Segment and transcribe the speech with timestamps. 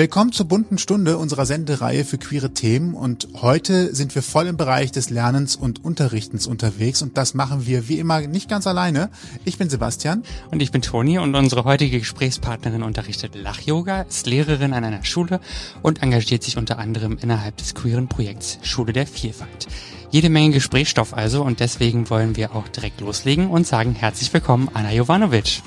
[0.00, 4.56] Willkommen zur bunten Stunde unserer Sendereihe für queere Themen und heute sind wir voll im
[4.56, 9.10] Bereich des Lernens und Unterrichtens unterwegs und das machen wir wie immer nicht ganz alleine.
[9.44, 10.22] Ich bin Sebastian.
[10.50, 15.38] Und ich bin Toni und unsere heutige Gesprächspartnerin unterrichtet Lach-Yoga, ist Lehrerin an einer Schule
[15.82, 19.68] und engagiert sich unter anderem innerhalb des queeren Projekts Schule der Vielfalt.
[20.10, 24.70] Jede Menge Gesprächsstoff also und deswegen wollen wir auch direkt loslegen und sagen herzlich willkommen
[24.72, 25.60] Anna Jovanovic.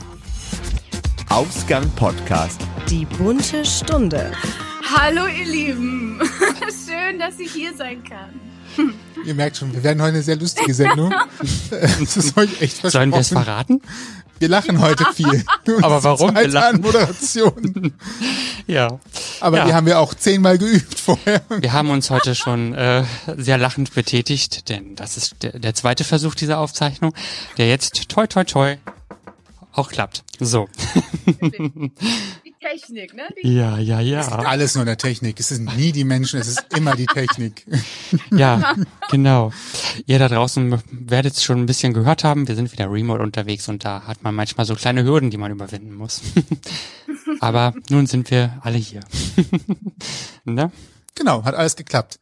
[1.29, 2.61] Ausgang Podcast.
[2.89, 4.31] Die bunte Stunde.
[4.95, 6.20] Hallo ihr Lieben.
[6.85, 8.39] Schön, dass ich hier sein kann.
[9.25, 11.13] Ihr merkt schon, wir werden heute eine sehr lustige Sendung.
[11.70, 12.91] das ist euch echt versprochen.
[12.91, 13.81] Sollen wir es verraten?
[14.39, 15.45] Wir lachen heute viel.
[15.81, 16.35] Aber warum?
[16.35, 16.81] Wir lachen.
[16.81, 17.94] Moderation.
[18.67, 19.00] ja.
[19.39, 19.66] Aber ja.
[19.66, 21.41] die haben wir auch zehnmal geübt vorher.
[21.50, 23.05] Wir haben uns heute schon äh,
[23.38, 27.13] sehr lachend betätigt, denn das ist der, der zweite Versuch dieser Aufzeichnung,
[27.58, 28.77] der jetzt toi toi toi
[29.72, 30.23] auch klappt.
[30.39, 30.67] So.
[32.63, 33.27] Technik, ne?
[33.41, 34.22] Die ja, ja, ja.
[34.22, 35.40] Alles nur der Technik.
[35.40, 37.66] Es sind nie die Menschen, es ist immer die Technik.
[38.31, 38.75] Ja,
[39.09, 39.52] genau.
[40.06, 42.47] Ihr da draußen werdet es schon ein bisschen gehört haben.
[42.47, 45.52] Wir sind wieder remote unterwegs und da hat man manchmal so kleine Hürden, die man
[45.52, 46.22] überwinden muss.
[47.39, 49.02] Aber nun sind wir alle hier.
[50.45, 50.72] ne?
[51.16, 52.19] Genau, hat alles geklappt.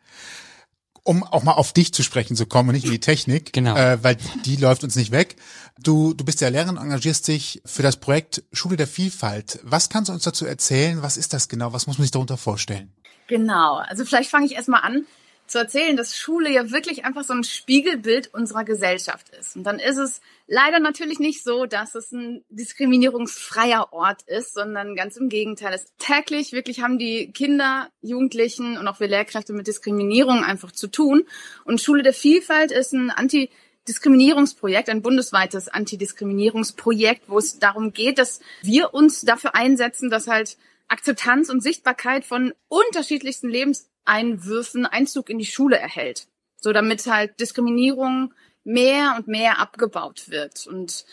[1.11, 3.75] Um auch mal auf dich zu sprechen zu kommen und nicht in die Technik, Genau.
[3.75, 5.35] äh, weil die läuft uns nicht weg.
[5.77, 9.59] Du, du bist ja Lehrerin und engagierst dich für das Projekt Schule der Vielfalt.
[9.63, 11.01] Was kannst du uns dazu erzählen?
[11.01, 11.73] Was ist das genau?
[11.73, 12.93] Was muss man sich darunter vorstellen?
[13.27, 13.75] Genau.
[13.75, 15.03] Also vielleicht fange ich erstmal an
[15.51, 19.55] zu erzählen, dass Schule ja wirklich einfach so ein Spiegelbild unserer Gesellschaft ist.
[19.55, 24.95] Und dann ist es leider natürlich nicht so, dass es ein diskriminierungsfreier Ort ist, sondern
[24.95, 25.73] ganz im Gegenteil.
[25.73, 30.87] Es täglich wirklich haben die Kinder, Jugendlichen und auch wir Lehrkräfte mit Diskriminierung einfach zu
[30.87, 31.25] tun.
[31.65, 33.49] Und Schule der Vielfalt ist ein Anti
[33.87, 40.57] Diskriminierungsprojekt, ein bundesweites Antidiskriminierungsprojekt, wo es darum geht, dass wir uns dafür einsetzen, dass halt
[40.87, 43.49] Akzeptanz und Sichtbarkeit von unterschiedlichsten
[44.07, 46.27] Lebenseinwürfen Einzug in die Schule erhält.
[46.57, 50.67] So damit halt Diskriminierung mehr und mehr abgebaut wird.
[50.67, 51.05] Und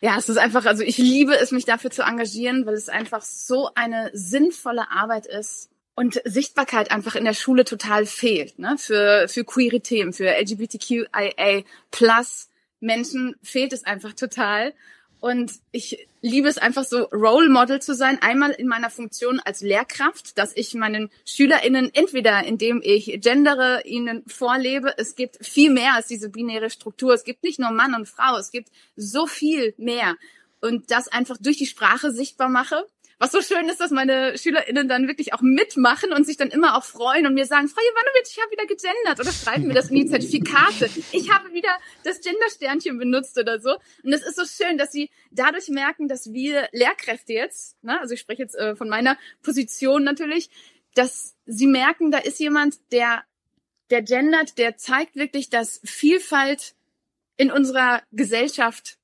[0.00, 3.22] ja, es ist einfach, also ich liebe es, mich dafür zu engagieren, weil es einfach
[3.22, 8.76] so eine sinnvolle Arbeit ist und Sichtbarkeit einfach in der Schule total fehlt, ne?
[8.78, 12.48] Für, für queere Themen, für LGBTQIA plus
[12.80, 14.72] Menschen fehlt es einfach total.
[15.20, 18.18] Und ich liebe es einfach so, Role Model zu sein.
[18.22, 24.22] Einmal in meiner Funktion als Lehrkraft, dass ich meinen SchülerInnen entweder, indem ich gendere, ihnen
[24.26, 27.12] vorlebe, es gibt viel mehr als diese binäre Struktur.
[27.12, 30.16] Es gibt nicht nur Mann und Frau, es gibt so viel mehr.
[30.62, 32.86] Und das einfach durch die Sprache sichtbar mache.
[33.20, 36.78] Was so schön ist, dass meine SchülerInnen dann wirklich auch mitmachen und sich dann immer
[36.78, 39.90] auch freuen und mir sagen, Frau Jovanovic, ich habe wieder gegendert oder schreiben mir das
[39.90, 40.88] in die Zertifikate.
[41.12, 41.68] Ich habe wieder
[42.02, 43.76] das Gender-Sternchen benutzt oder so.
[44.02, 48.14] Und es ist so schön, dass sie dadurch merken, dass wir Lehrkräfte jetzt, ne, also
[48.14, 50.48] ich spreche jetzt äh, von meiner Position natürlich,
[50.94, 53.22] dass sie merken, da ist jemand, der,
[53.90, 56.74] der gendert, der zeigt wirklich, dass Vielfalt
[57.36, 58.96] in unserer Gesellschaft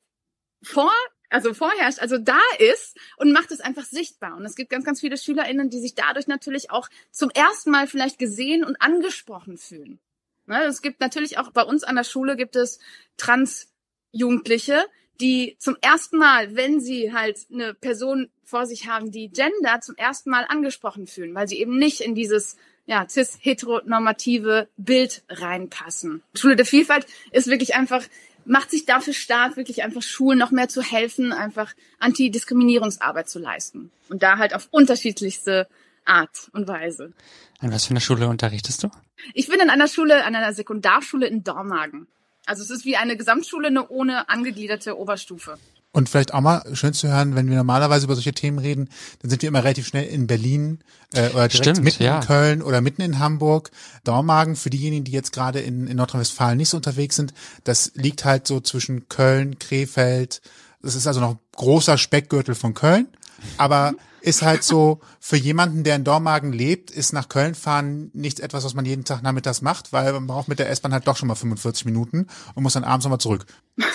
[0.63, 0.93] vor
[1.31, 4.37] also vorherrscht, also da ist und macht es einfach sichtbar.
[4.37, 7.87] Und es gibt ganz, ganz viele SchülerInnen, die sich dadurch natürlich auch zum ersten Mal
[7.87, 9.99] vielleicht gesehen und angesprochen fühlen.
[10.47, 12.79] Ne, Es gibt natürlich auch bei uns an der Schule gibt es
[13.17, 14.87] Trans-Jugendliche,
[15.21, 19.97] die zum ersten Mal, wenn sie halt eine Person vor sich haben, die Gender zum
[19.97, 26.23] ersten Mal angesprochen fühlen, weil sie eben nicht in dieses ja, cis-heteronormative Bild reinpassen.
[26.35, 28.05] Schule der Vielfalt ist wirklich einfach
[28.47, 33.91] macht sich dafür stark, wirklich einfach Schulen noch mehr zu helfen, einfach Antidiskriminierungsarbeit zu leisten.
[34.09, 35.69] Und da halt auf unterschiedlichste
[36.05, 37.13] Art und Weise.
[37.59, 38.91] An was für einer Schule unterrichtest du?
[39.35, 42.07] Ich bin in einer Schule, an einer Sekundarschule in Dormagen.
[42.47, 45.59] Also es ist wie eine Gesamtschule, nur ohne angegliederte Oberstufe.
[45.97, 48.91] Und vielleicht auch mal schön zu hören, wenn wir normalerweise über solche Themen reden,
[49.23, 50.81] dann sind wir immer relativ schnell in Berlin
[51.15, 52.19] äh, oder direkt Stimmt, mitten ja.
[52.19, 53.71] in Köln oder mitten in Hamburg.
[54.05, 57.33] Dormagen, für diejenigen, die jetzt gerade in, in Nordrhein-Westfalen nicht so unterwegs sind,
[57.65, 60.43] das liegt halt so zwischen Köln, Krefeld.
[60.83, 63.09] Das ist also noch ein großer Speckgürtel von Köln,
[63.57, 68.41] aber ist halt so, für jemanden, der in Dormagen lebt, ist nach Köln fahren nicht
[68.41, 71.17] etwas, was man jeden Tag nachmittags macht, weil man braucht mit der S-Bahn halt doch
[71.17, 73.47] schon mal 45 Minuten und muss dann abends nochmal zurück.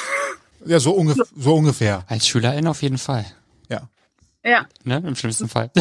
[0.66, 2.04] Ja, so, ungef so ungefähr.
[2.08, 3.26] Als Schülerin auf jeden Fall.
[3.70, 3.90] Ja.
[4.44, 4.66] Ja.
[4.84, 5.04] Ne?
[5.06, 5.72] Im schlimmsten Fall.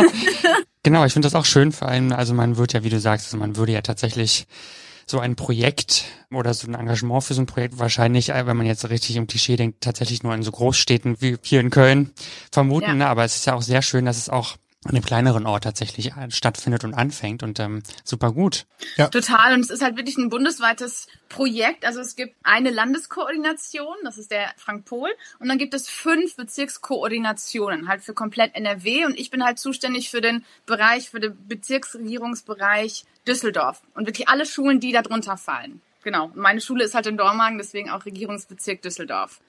[0.82, 3.26] genau, ich finde das auch schön für einen, also man wird ja, wie du sagst,
[3.26, 4.46] also man würde ja tatsächlich
[5.06, 8.66] so ein Projekt oder so ein Engagement für so ein Projekt wahrscheinlich, äh, wenn man
[8.66, 12.12] jetzt richtig im Klischee denkt, tatsächlich nur in so Großstädten wie hier in Köln
[12.50, 12.86] vermuten.
[12.86, 12.94] Ja.
[12.94, 13.06] Ne?
[13.08, 16.12] Aber es ist ja auch sehr schön, dass es auch an einem kleineren Ort tatsächlich
[16.12, 18.66] äh, stattfindet und anfängt und ähm, super gut.
[18.96, 19.08] Ja.
[19.08, 19.54] Total.
[19.54, 21.84] Und es ist halt wirklich ein bundesweites Projekt.
[21.84, 26.36] Also es gibt eine Landeskoordination, das ist der Frank Pohl, und dann gibt es fünf
[26.36, 29.04] Bezirkskoordinationen, halt für komplett NRW.
[29.04, 34.46] Und ich bin halt zuständig für den Bereich, für den Bezirksregierungsbereich Düsseldorf und wirklich alle
[34.46, 35.80] Schulen, die da drunter fallen.
[36.02, 36.24] Genau.
[36.24, 39.40] Und meine Schule ist halt in Dormagen, deswegen auch Regierungsbezirk Düsseldorf.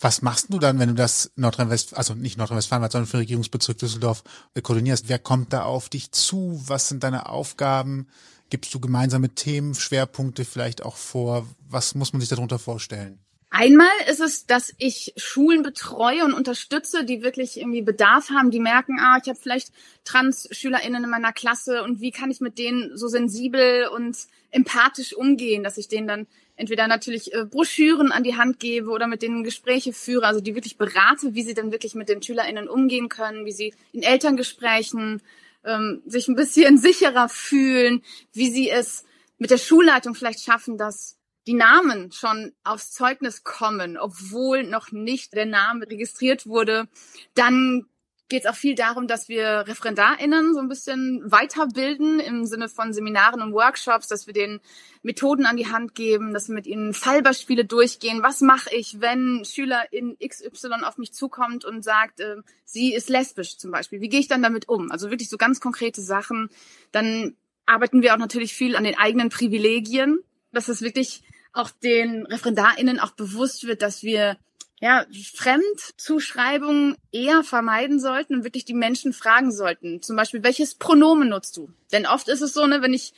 [0.00, 4.24] Was machst du dann, wenn du das Nordrhein-Westfalen, also nicht Nordrhein-Westfalen, sondern für Regierungsbezirk Düsseldorf
[4.60, 5.08] koordinierst?
[5.08, 6.60] Wer kommt da auf dich zu?
[6.66, 8.08] Was sind deine Aufgaben?
[8.50, 11.46] Gibst du gemeinsame Themen, Schwerpunkte vielleicht auch vor?
[11.68, 13.24] Was muss man sich darunter vorstellen?
[13.56, 18.58] Einmal ist es, dass ich Schulen betreue und unterstütze, die wirklich irgendwie Bedarf haben, die
[18.58, 19.70] merken, ah, ich habe vielleicht
[20.02, 24.16] Trans-SchülerInnen in meiner Klasse und wie kann ich mit denen so sensibel und
[24.50, 29.06] empathisch umgehen, dass ich denen dann entweder natürlich äh, Broschüren an die Hand gebe oder
[29.06, 32.68] mit denen Gespräche führe, also die wirklich berate, wie sie dann wirklich mit den SchülerInnen
[32.68, 35.22] umgehen können, wie sie in Elterngesprächen
[35.64, 38.02] ähm, sich ein bisschen sicherer fühlen,
[38.32, 39.04] wie sie es
[39.38, 45.34] mit der Schulleitung vielleicht schaffen, dass die Namen schon aufs Zeugnis kommen, obwohl noch nicht
[45.34, 46.88] der Name registriert wurde.
[47.34, 47.86] Dann
[48.34, 52.92] geht es auch viel darum, dass wir ReferendarInnen so ein bisschen weiterbilden im Sinne von
[52.92, 54.60] Seminaren und Workshops, dass wir denen
[55.04, 58.24] Methoden an die Hand geben, dass wir mit ihnen Fallbeispiele durchgehen.
[58.24, 63.56] Was mache ich, wenn Schülerin XY auf mich zukommt und sagt, äh, sie ist lesbisch
[63.56, 64.00] zum Beispiel?
[64.00, 64.90] Wie gehe ich dann damit um?
[64.90, 66.50] Also wirklich so ganz konkrete Sachen.
[66.90, 67.36] Dann
[67.66, 70.18] arbeiten wir auch natürlich viel an den eigenen Privilegien,
[70.50, 71.22] dass es wirklich
[71.52, 74.36] auch den ReferendarInnen auch bewusst wird, dass wir
[74.80, 80.02] ja, Fremdzuschreibungen eher vermeiden sollten und wirklich die Menschen fragen sollten.
[80.02, 81.70] Zum Beispiel, welches Pronomen nutzt du?
[81.92, 83.14] Denn oft ist es so, ne, wenn ich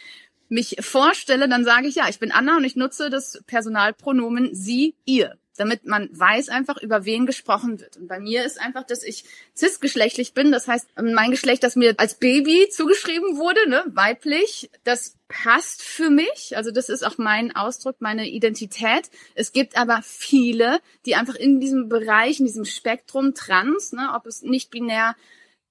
[0.48, 4.94] mich vorstelle, dann sage ich ja, ich bin Anna und ich nutze das Personalpronomen sie,
[5.04, 7.96] ihr damit man weiß einfach, über wen gesprochen wird.
[7.96, 9.24] Und bei mir ist einfach, dass ich
[9.54, 10.52] cisgeschlechtlich bin.
[10.52, 16.10] Das heißt, mein Geschlecht, das mir als Baby zugeschrieben wurde, ne, weiblich, das passt für
[16.10, 16.56] mich.
[16.56, 19.10] Also das ist auch mein Ausdruck, meine Identität.
[19.34, 24.26] Es gibt aber viele, die einfach in diesem Bereich, in diesem Spektrum trans, ne, ob
[24.26, 25.16] es nicht binär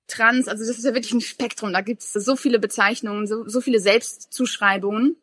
[0.07, 1.73] trans, also das ist ja wirklich ein Spektrum.
[1.73, 5.17] Da gibt es so viele Bezeichnungen, so, so viele Selbstzuschreibungen,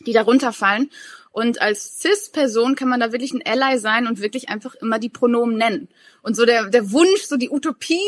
[0.00, 0.90] die darunter fallen.
[1.32, 5.08] Und als Cis-Person kann man da wirklich ein Ally sein und wirklich einfach immer die
[5.08, 5.88] Pronomen nennen.
[6.22, 8.00] Und so der, der Wunsch, so die Utopie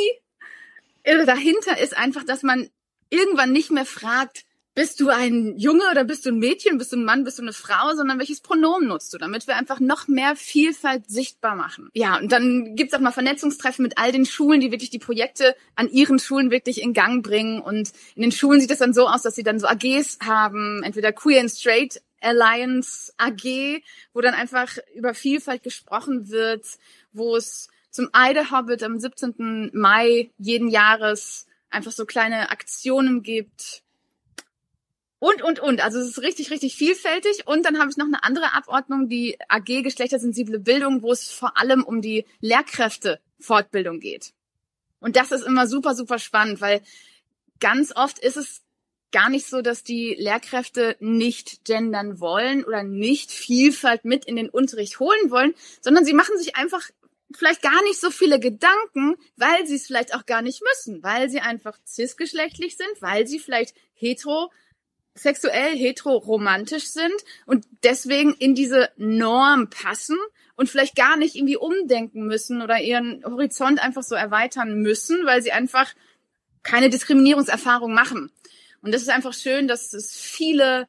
[1.05, 2.69] dahinter ist einfach, dass man
[3.11, 6.97] irgendwann nicht mehr fragt, bist du ein Junge oder bist du ein Mädchen, bist du
[6.97, 10.09] ein Mann, bist du eine Frau, sondern welches Pronomen nutzt du, damit wir einfach noch
[10.09, 11.91] mehr Vielfalt sichtbar machen.
[11.93, 15.55] Ja, und dann gibt's auch mal Vernetzungstreffen mit all den Schulen, die wirklich die Projekte
[15.75, 17.61] an ihren Schulen wirklich in Gang bringen.
[17.61, 20.83] Und in den Schulen sieht es dann so aus, dass sie dann so AGs haben,
[20.83, 23.83] entweder Queer and Straight Alliance AG,
[24.13, 26.67] wo dann einfach über Vielfalt gesprochen wird,
[27.13, 29.71] wo es zum Eide Hobbit am 17.
[29.75, 33.83] Mai jeden Jahres einfach so kleine Aktionen gibt.
[35.19, 35.85] Und, und, und.
[35.85, 37.47] Also es ist richtig, richtig vielfältig.
[37.47, 41.57] Und dann habe ich noch eine andere Abordnung, die AG Geschlechtersensible Bildung, wo es vor
[41.57, 44.33] allem um die Lehrkräftefortbildung geht.
[44.99, 46.83] Und das ist immer super, super spannend, weil
[47.61, 48.62] ganz oft ist es
[49.13, 54.49] gar nicht so, dass die Lehrkräfte nicht gendern wollen oder nicht Vielfalt mit in den
[54.49, 56.83] Unterricht holen wollen, sondern sie machen sich einfach
[57.37, 61.31] vielleicht gar nicht so viele Gedanken, weil sie es vielleicht auch gar nicht müssen, weil
[61.31, 67.15] sie einfach cisgeschlechtlich sind, weil sie vielleicht heterosexuell, heteroromantisch sind
[67.47, 70.19] und deswegen in diese Norm passen
[70.57, 75.43] und vielleicht gar nicht irgendwie umdenken müssen oder ihren Horizont einfach so erweitern müssen, weil
[75.43, 75.93] sie einfach
[76.63, 78.31] keine Diskriminierungserfahrung machen.
[78.83, 80.89] Und das ist einfach schön, dass es viele,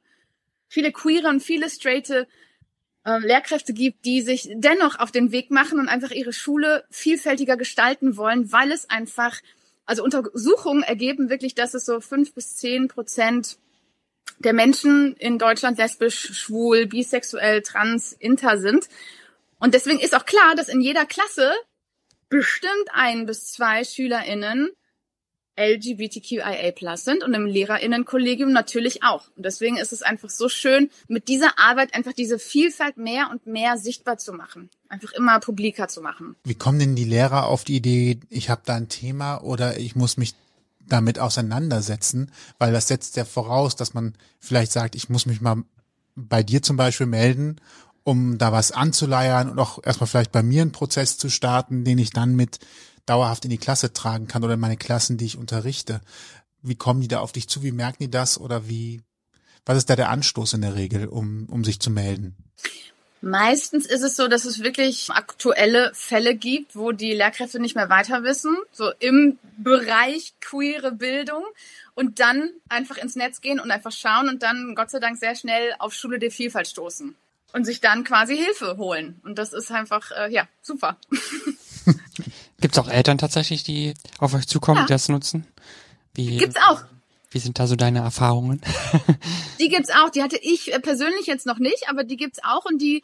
[0.67, 2.27] viele queere und viele straighte
[3.05, 7.55] äh, Lehrkräfte gibt, die sich dennoch auf den Weg machen und einfach ihre Schule vielfältiger
[7.55, 9.39] gestalten wollen, weil es einfach,
[9.85, 13.57] also Untersuchungen ergeben wirklich, dass es so fünf bis zehn Prozent
[14.39, 18.87] der Menschen in Deutschland lesbisch, schwul, bisexuell, trans, inter sind.
[19.59, 21.53] Und deswegen ist auch klar, dass in jeder Klasse
[22.29, 24.71] bestimmt ein bis zwei SchülerInnen
[25.55, 29.25] LGBTQIA sind und im Lehrerinnenkollegium natürlich auch.
[29.35, 33.45] Und deswegen ist es einfach so schön, mit dieser Arbeit einfach diese Vielfalt mehr und
[33.45, 34.69] mehr sichtbar zu machen.
[34.89, 36.35] Einfach immer publiker zu machen.
[36.43, 39.95] Wie kommen denn die Lehrer auf die Idee, ich habe da ein Thema oder ich
[39.95, 40.33] muss mich
[40.87, 42.31] damit auseinandersetzen?
[42.57, 45.63] Weil das setzt ja voraus, dass man vielleicht sagt, ich muss mich mal
[46.15, 47.59] bei dir zum Beispiel melden
[48.03, 51.97] um da was anzuleiern und auch erstmal vielleicht bei mir einen Prozess zu starten, den
[51.97, 52.59] ich dann mit
[53.05, 56.01] dauerhaft in die Klasse tragen kann oder in meine Klassen, die ich unterrichte.
[56.61, 57.63] Wie kommen die da auf dich zu?
[57.63, 58.39] Wie merken die das?
[58.39, 59.01] Oder wie,
[59.65, 62.35] was ist da der Anstoß in der Regel, um, um sich zu melden?
[63.25, 67.89] Meistens ist es so, dass es wirklich aktuelle Fälle gibt, wo die Lehrkräfte nicht mehr
[67.89, 71.45] weiter wissen, so im Bereich queere Bildung
[71.95, 75.35] und dann einfach ins Netz gehen und einfach schauen und dann Gott sei Dank sehr
[75.35, 77.15] schnell auf Schule der Vielfalt stoßen
[77.53, 79.21] und sich dann quasi Hilfe holen.
[79.23, 80.97] Und das ist einfach, äh, ja, super.
[82.63, 84.85] Gibt es auch Eltern tatsächlich, die auf euch zukommen, Ja.
[84.85, 85.45] die das nutzen?
[86.13, 86.81] Wie, Gibt's auch.
[87.29, 88.61] Wie sind da so deine Erfahrungen?
[89.59, 90.09] Die gibt's auch.
[90.11, 93.03] Die hatte ich äh, persönlich jetzt noch nicht, aber die gibt's auch und die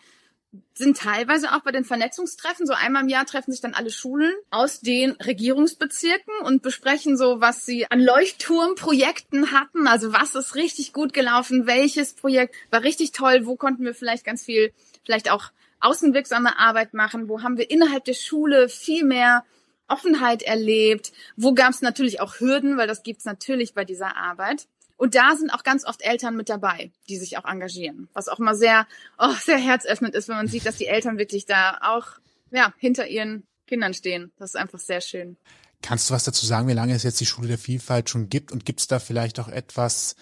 [0.76, 2.66] sind teilweise auch bei den Vernetzungstreffen.
[2.68, 7.42] So einmal im Jahr treffen sich dann alle Schulen aus den Regierungsbezirken und besprechen so,
[7.42, 9.88] was sie an Leuchtturmprojekten hatten.
[9.88, 14.24] Also was ist richtig gut gelaufen, welches Projekt war richtig toll, wo konnten wir vielleicht
[14.24, 14.72] ganz viel,
[15.04, 19.44] vielleicht auch außenwirksame Arbeit machen, wo haben wir innerhalb der Schule viel mehr
[19.88, 24.68] Offenheit erlebt, wo gab es natürlich auch Hürden, weil das gibt's natürlich bei dieser Arbeit.
[24.98, 28.10] Und da sind auch ganz oft Eltern mit dabei, die sich auch engagieren.
[28.14, 28.86] Was auch mal sehr,
[29.18, 32.20] oh, sehr herzöffnend ist, wenn man sieht, dass die Eltern wirklich da auch
[32.52, 34.32] ja, hinter ihren Kindern stehen.
[34.38, 35.38] Das ist einfach sehr schön.
[35.82, 38.52] Kannst du was dazu sagen, wie lange es jetzt die Schule der Vielfalt schon gibt?
[38.52, 40.18] Und gibt es da vielleicht auch etwas,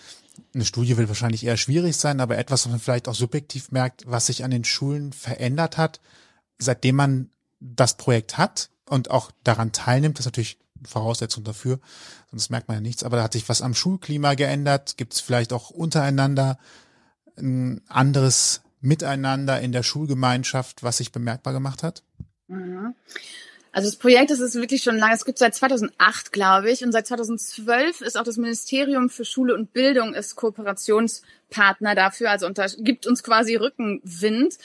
[0.54, 4.04] eine Studie wird wahrscheinlich eher schwierig sein, aber etwas, was man vielleicht auch subjektiv merkt,
[4.06, 6.00] was sich an den Schulen verändert hat,
[6.60, 7.30] seitdem man
[7.60, 11.80] das Projekt hat und auch daran teilnimmt, das ist natürlich eine Voraussetzung dafür,
[12.30, 15.20] sonst merkt man ja nichts, aber da hat sich was am Schulklima geändert, gibt es
[15.20, 16.58] vielleicht auch untereinander
[17.38, 22.04] ein anderes Miteinander in der Schulgemeinschaft, was sich bemerkbar gemacht hat?
[23.78, 25.14] Also das Projekt das ist wirklich schon lange.
[25.14, 29.54] Es gibt seit 2008, glaube ich, und seit 2012 ist auch das Ministerium für Schule
[29.54, 34.58] und Bildung ist Kooperationspartner dafür, also unter, gibt uns quasi Rückenwind.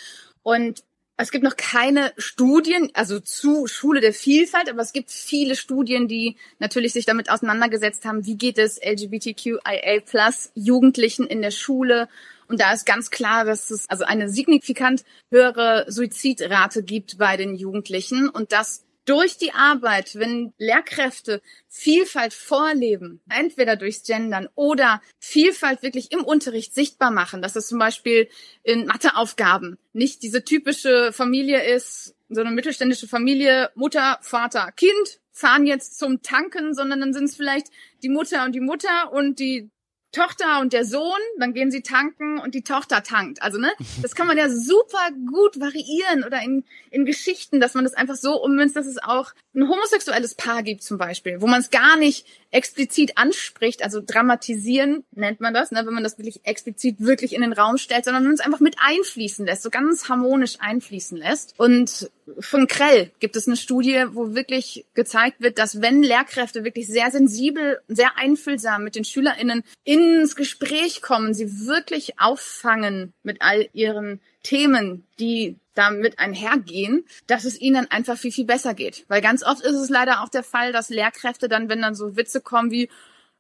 [0.43, 0.83] Und
[1.19, 6.09] es gibt noch keine Studien, also zu Schule der Vielfalt, aber es gibt viele Studien,
[6.09, 12.09] die natürlich sich damit auseinandergesetzt haben, wie geht es LGBTQIA plus Jugendlichen in der Schule.
[12.49, 17.55] Und da ist ganz klar, dass es also eine signifikant höhere Suizidrate gibt bei den
[17.57, 25.83] Jugendlichen und dass durch die Arbeit, wenn Lehrkräfte Vielfalt vorleben, entweder durchs Gendern oder Vielfalt
[25.83, 28.29] wirklich im Unterricht sichtbar machen, dass es zum Beispiel
[28.63, 35.67] in Matheaufgaben nicht diese typische Familie ist, so eine mittelständische Familie, Mutter, Vater, Kind, fahren
[35.67, 37.69] jetzt zum Tanken, sondern dann sind es vielleicht
[38.03, 39.71] die Mutter und die Mutter und die
[40.13, 43.43] Tochter und der Sohn, dann gehen sie tanken und die Tochter tankt.
[43.43, 47.85] Also, ne, das kann man ja super gut variieren oder in, in Geschichten, dass man
[47.85, 51.61] das einfach so ummünzt, dass es auch ein homosexuelles Paar gibt zum Beispiel, wo man
[51.61, 56.41] es gar nicht explizit anspricht, also dramatisieren nennt man das, ne, wenn man das wirklich
[56.45, 60.09] explizit wirklich in den Raum stellt, sondern man es einfach mit einfließen lässt, so ganz
[60.09, 61.55] harmonisch einfließen lässt.
[61.59, 66.87] Und von Krell gibt es eine Studie, wo wirklich gezeigt wird, dass wenn Lehrkräfte wirklich
[66.87, 73.69] sehr sensibel, sehr einfühlsam mit den SchülerInnen ins Gespräch kommen, sie wirklich auffangen mit all
[73.73, 79.05] ihren Themen, die damit einhergehen, dass es ihnen einfach viel, viel besser geht.
[79.09, 82.17] Weil ganz oft ist es leider auch der Fall, dass Lehrkräfte dann, wenn dann so
[82.17, 82.89] Witze kommen wie,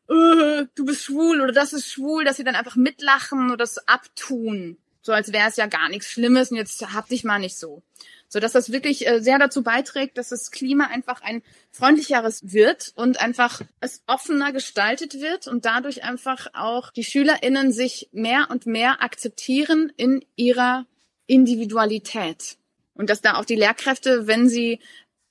[0.08, 3.86] äh, du bist schwul oder das ist schwul, dass sie dann einfach mitlachen oder das
[3.88, 4.78] abtun.
[5.02, 7.82] So als wäre es ja gar nichts Schlimmes und jetzt hab dich mal nicht so.
[8.28, 12.92] So dass das wirklich äh, sehr dazu beiträgt, dass das Klima einfach ein freundlicheres wird
[12.94, 18.64] und einfach es offener gestaltet wird und dadurch einfach auch die SchülerInnen sich mehr und
[18.64, 20.86] mehr akzeptieren in ihrer
[21.32, 22.56] Individualität.
[22.94, 24.80] Und dass da auch die Lehrkräfte, wenn sie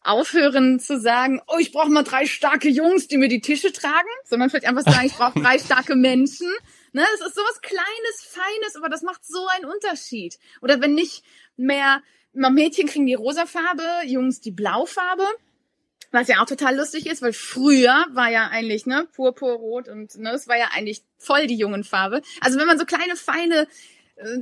[0.04, 4.10] aufhören zu sagen, oh, ich brauche mal drei starke Jungs, die mir die Tische tragen,
[4.26, 6.50] sondern vielleicht einfach sagen, ich brauche drei starke Menschen.
[6.94, 10.40] Ne, das ist sowas Kleines, Feines, aber das macht so einen Unterschied.
[10.62, 11.24] Oder wenn nicht
[11.56, 12.02] mehr,
[12.34, 15.26] mal Mädchen kriegen die rosa Farbe, Jungs die Blaufarbe.
[16.12, 20.32] Was ja auch total lustig ist, weil früher war ja eigentlich, ne, purpurrot und ne,
[20.32, 22.22] es war ja eigentlich voll die Jungenfarbe.
[22.42, 23.68] Also wenn man so kleine, feine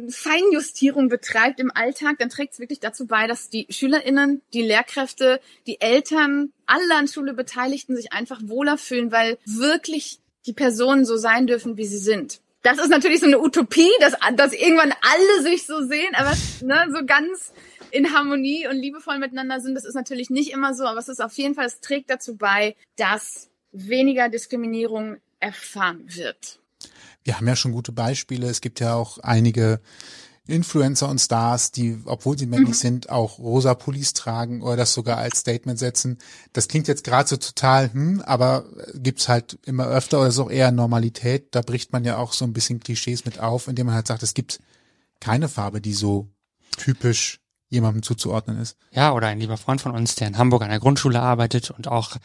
[0.10, 5.40] Feinjustierung betreibt im Alltag, dann trägt es wirklich dazu bei, dass die SchülerInnen, die Lehrkräfte,
[5.68, 11.18] die Eltern, alle an Schule Beteiligten sich einfach wohler fühlen, weil wirklich die Personen so
[11.18, 12.42] sein dürfen, wie sie sind.
[12.62, 16.88] Das ist natürlich so eine Utopie, dass, dass irgendwann alle sich so sehen, aber ne,
[16.94, 17.54] so ganz
[17.92, 21.22] in Harmonie und liebevoll miteinander sind, das ist natürlich nicht immer so, aber es ist
[21.22, 26.60] auf jeden Fall, es trägt dazu bei, dass weniger Diskriminierung erfahren wird.
[27.24, 28.48] Wir haben ja schon gute Beispiele.
[28.48, 29.82] Es gibt ja auch einige
[30.50, 35.18] Influencer und Stars, die, obwohl sie männlich sind, auch rosa Pullis tragen oder das sogar
[35.18, 36.18] als Statement setzen.
[36.54, 40.50] Das klingt jetzt gerade so total, hm, aber gibt's halt immer öfter oder ist auch
[40.50, 41.54] eher Normalität.
[41.56, 44.24] Da bricht man ja auch so ein bisschen Klischees mit auf, indem man halt sagt,
[44.24, 44.60] es gibt
[45.20, 46.28] keine Farbe, die so
[46.78, 48.78] typisch jemandem zuzuordnen ist.
[48.92, 51.88] Ja, oder ein lieber Freund von uns, der in Hamburg an der Grundschule arbeitet und
[51.88, 52.18] auch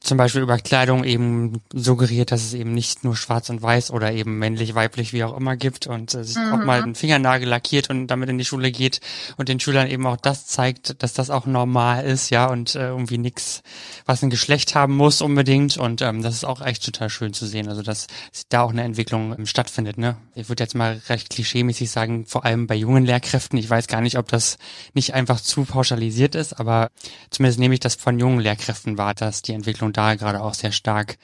[0.00, 4.12] zum Beispiel über Kleidung eben suggeriert, dass es eben nicht nur schwarz und weiß oder
[4.12, 6.52] eben männlich, weiblich, wie auch immer gibt und äh, sich mhm.
[6.52, 9.00] auch mal einen Fingernagel lackiert und damit in die Schule geht
[9.36, 12.88] und den Schülern eben auch das zeigt, dass das auch normal ist, ja, und äh,
[12.88, 13.62] irgendwie nichts,
[14.06, 17.46] was ein Geschlecht haben muss unbedingt und ähm, das ist auch echt total schön zu
[17.46, 18.06] sehen, also dass
[18.50, 20.16] da auch eine Entwicklung ähm, stattfindet, ne.
[20.34, 24.00] Ich würde jetzt mal recht klischeemäßig sagen, vor allem bei jungen Lehrkräften, ich weiß gar
[24.00, 24.58] nicht, ob das
[24.94, 26.88] nicht einfach zu pauschalisiert ist, aber
[27.30, 30.72] zumindest nehme ich das von jungen Lehrkräften wahr, dass die Entwicklung da gerade auch sehr
[30.72, 31.18] stark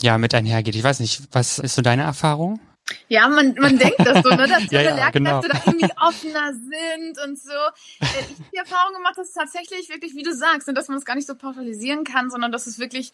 [0.00, 0.74] ja mit einhergeht.
[0.74, 2.60] Ich weiß nicht, was ist so deine Erfahrung?
[3.08, 5.40] Ja, man, man denkt das so, ne, dass ja, ja, Lehrkräfte genau.
[5.42, 7.52] da irgendwie offener sind und so.
[8.00, 10.88] Äh, Ich habe die Erfahrung gemacht, dass es tatsächlich wirklich, wie du sagst, und dass
[10.88, 13.12] man es gar nicht so pauschalisieren kann, sondern dass es wirklich,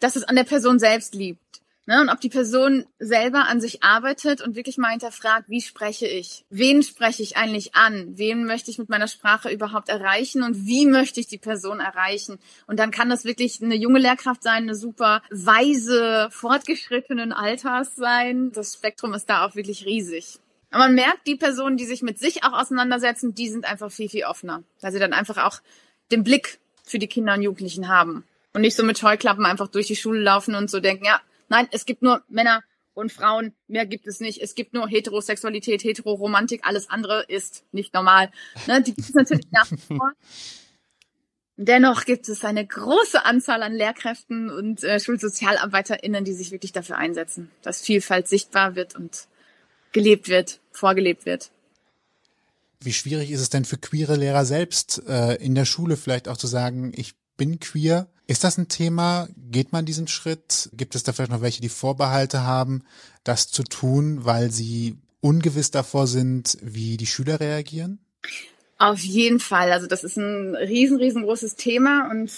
[0.00, 1.40] dass es an der Person selbst liegt.
[1.86, 2.00] Ne?
[2.00, 6.44] Und ob die Person selber an sich arbeitet und wirklich mal hinterfragt, wie spreche ich?
[6.50, 8.18] Wen spreche ich eigentlich an?
[8.18, 10.42] Wen möchte ich mit meiner Sprache überhaupt erreichen?
[10.42, 12.40] Und wie möchte ich die Person erreichen?
[12.66, 18.50] Und dann kann das wirklich eine junge Lehrkraft sein, eine super weise, fortgeschrittenen Alters sein.
[18.52, 20.40] Das Spektrum ist da auch wirklich riesig.
[20.72, 24.08] Aber man merkt, die Personen, die sich mit sich auch auseinandersetzen, die sind einfach viel,
[24.08, 24.64] viel offener.
[24.80, 25.60] Weil sie dann einfach auch
[26.10, 28.24] den Blick für die Kinder und Jugendlichen haben.
[28.52, 31.68] Und nicht so mit Scheuklappen einfach durch die Schule laufen und so denken, ja, Nein,
[31.70, 32.62] es gibt nur Männer
[32.94, 34.40] und Frauen, mehr gibt es nicht.
[34.40, 38.30] Es gibt nur Heterosexualität, Heteroromantik, alles andere ist nicht normal.
[38.66, 40.12] Ne, die gibt es natürlich nach wie vor.
[41.58, 46.98] Dennoch gibt es eine große Anzahl an Lehrkräften und äh, SchulsozialarbeiterInnen, die sich wirklich dafür
[46.98, 49.26] einsetzen, dass Vielfalt sichtbar wird und
[49.92, 51.50] gelebt wird, vorgelebt wird.
[52.80, 56.36] Wie schwierig ist es denn für queere Lehrer selbst äh, in der Schule vielleicht auch
[56.36, 58.06] zu sagen, ich bin queer?
[58.26, 59.28] Ist das ein Thema?
[59.36, 60.68] Geht man diesen Schritt?
[60.72, 62.82] Gibt es da vielleicht noch welche, die Vorbehalte haben,
[63.22, 68.00] das zu tun, weil sie ungewiss davor sind, wie die Schüler reagieren?
[68.78, 69.72] Auf jeden Fall.
[69.72, 72.30] Also das ist ein riesen, riesengroßes Thema und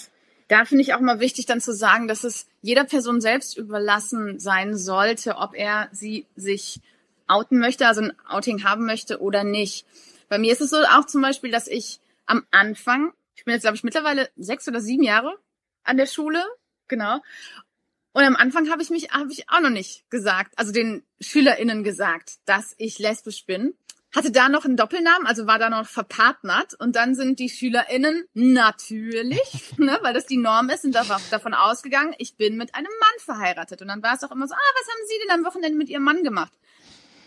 [0.47, 4.39] da finde ich auch mal wichtig dann zu sagen, dass es jeder Person selbst überlassen
[4.39, 6.81] sein sollte, ob er sie sich
[7.27, 9.85] outen möchte, also ein Outing haben möchte oder nicht.
[10.27, 13.61] Bei mir ist es so auch zum Beispiel, dass ich am Anfang, ich bin jetzt
[13.63, 15.37] glaube ich mittlerweile sechs oder sieben Jahre
[15.89, 16.43] an der Schule,
[16.87, 17.21] genau.
[18.11, 21.83] Und am Anfang habe ich mich, habe ich auch noch nicht gesagt, also den SchülerInnen
[21.83, 23.75] gesagt, dass ich lesbisch bin.
[24.15, 26.73] Hatte da noch einen Doppelnamen, also war da noch verpartnert.
[26.73, 32.15] Und dann sind die SchülerInnen natürlich, ne, weil das die Norm ist, sind davon ausgegangen,
[32.17, 33.83] ich bin mit einem Mann verheiratet.
[33.83, 35.89] Und dann war es auch immer so, ah, was haben Sie denn am Wochenende mit
[35.89, 36.51] Ihrem Mann gemacht?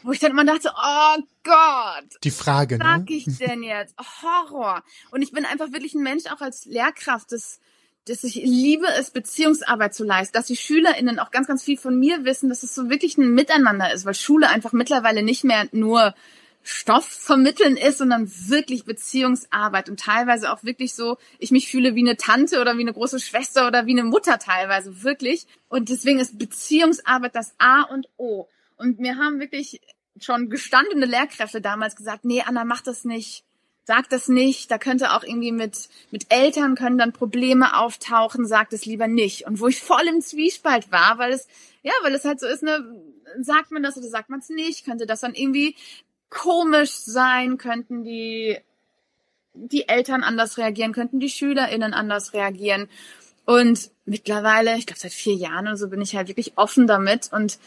[0.03, 2.19] Wo ich dann immer dachte, oh Gott.
[2.25, 3.95] Die Frage, was sag ich denn jetzt?
[4.21, 4.83] Horror.
[5.13, 7.61] Und ich bin einfach wirklich ein Mensch, auch als Lehrkraft, das
[8.09, 11.99] dass ich liebe es, Beziehungsarbeit zu leisten, dass die SchülerInnen auch ganz, ganz viel von
[11.99, 15.69] mir wissen, dass es so wirklich ein Miteinander ist, weil Schule einfach mittlerweile nicht mehr
[15.73, 16.15] nur
[16.65, 22.01] Stoff vermitteln ist, sondern wirklich Beziehungsarbeit und teilweise auch wirklich so, ich mich fühle wie
[22.01, 25.47] eine Tante oder wie eine große Schwester oder wie eine Mutter teilweise, wirklich.
[25.69, 28.47] Und deswegen ist Beziehungsarbeit das A und O.
[28.77, 29.81] Und mir haben wirklich
[30.21, 33.45] schon gestandene Lehrkräfte damals gesagt, nee, Anna, mach das nicht
[33.85, 38.71] sag das nicht, da könnte auch irgendwie mit, mit Eltern können dann Probleme auftauchen, sag
[38.71, 39.47] das lieber nicht.
[39.47, 41.49] Und wo ich voll im Zwiespalt war, weil es,
[41.83, 42.85] ja, weil es halt so ist, ne,
[43.41, 45.77] sagt man das oder sagt man es nicht, könnte das dann irgendwie
[46.31, 48.57] komisch sein, könnten die,
[49.55, 52.89] die Eltern anders reagieren, könnten die SchülerInnen anders reagieren.
[53.45, 57.31] Und mittlerweile, ich glaube seit vier Jahren oder so, bin ich halt wirklich offen damit.
[57.33, 57.59] Und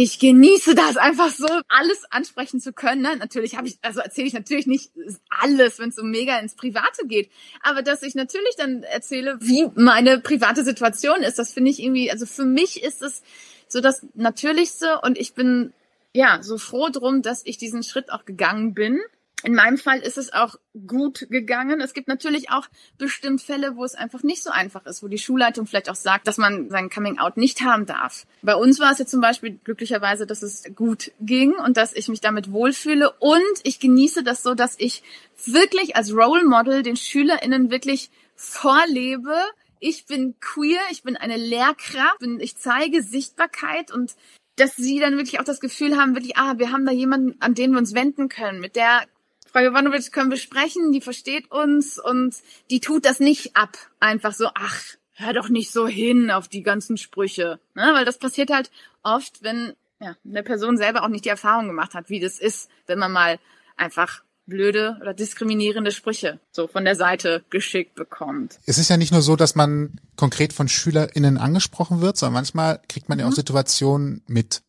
[0.00, 3.02] ich genieße das einfach so, alles ansprechen zu können.
[3.02, 3.16] Ne?
[3.16, 4.92] Natürlich habe ich, also erzähle ich natürlich nicht
[5.28, 7.28] alles, wenn es so mega ins Private geht,
[7.62, 12.12] aber dass ich natürlich dann erzähle, wie meine private Situation ist, das finde ich irgendwie,
[12.12, 13.24] also für mich ist es
[13.66, 15.72] so das Natürlichste und ich bin
[16.14, 19.00] ja so froh drum, dass ich diesen Schritt auch gegangen bin
[19.44, 21.80] in meinem Fall ist es auch gut gegangen.
[21.80, 22.66] Es gibt natürlich auch
[22.98, 26.26] bestimmt Fälle, wo es einfach nicht so einfach ist, wo die Schulleitung vielleicht auch sagt,
[26.26, 28.26] dass man sein Coming Out nicht haben darf.
[28.42, 32.08] Bei uns war es jetzt zum Beispiel glücklicherweise, dass es gut ging und dass ich
[32.08, 35.04] mich damit wohlfühle und ich genieße das so, dass ich
[35.46, 39.34] wirklich als Role Model den SchülerInnen wirklich vorlebe,
[39.78, 44.16] ich bin queer, ich bin eine Lehrkraft, ich zeige Sichtbarkeit und
[44.56, 47.54] dass sie dann wirklich auch das Gefühl haben, wirklich, ah, wir haben da jemanden, an
[47.54, 48.58] den wir uns wenden können.
[48.58, 49.04] Mit der
[49.50, 52.36] Frau Jovanovic können wir sprechen, die versteht uns und
[52.70, 53.76] die tut das nicht ab.
[54.00, 54.82] Einfach so, ach,
[55.14, 57.58] hör doch nicht so hin auf die ganzen Sprüche.
[57.74, 57.90] Ne?
[57.94, 58.70] Weil das passiert halt
[59.02, 62.70] oft, wenn ja, eine Person selber auch nicht die Erfahrung gemacht hat, wie das ist,
[62.86, 63.38] wenn man mal
[63.76, 68.58] einfach blöde oder diskriminierende Sprüche so von der Seite geschickt bekommt.
[68.64, 72.80] Es ist ja nicht nur so, dass man konkret von SchülerInnen angesprochen wird, sondern manchmal
[72.88, 73.36] kriegt man ja auch mhm.
[73.36, 74.62] Situationen mit.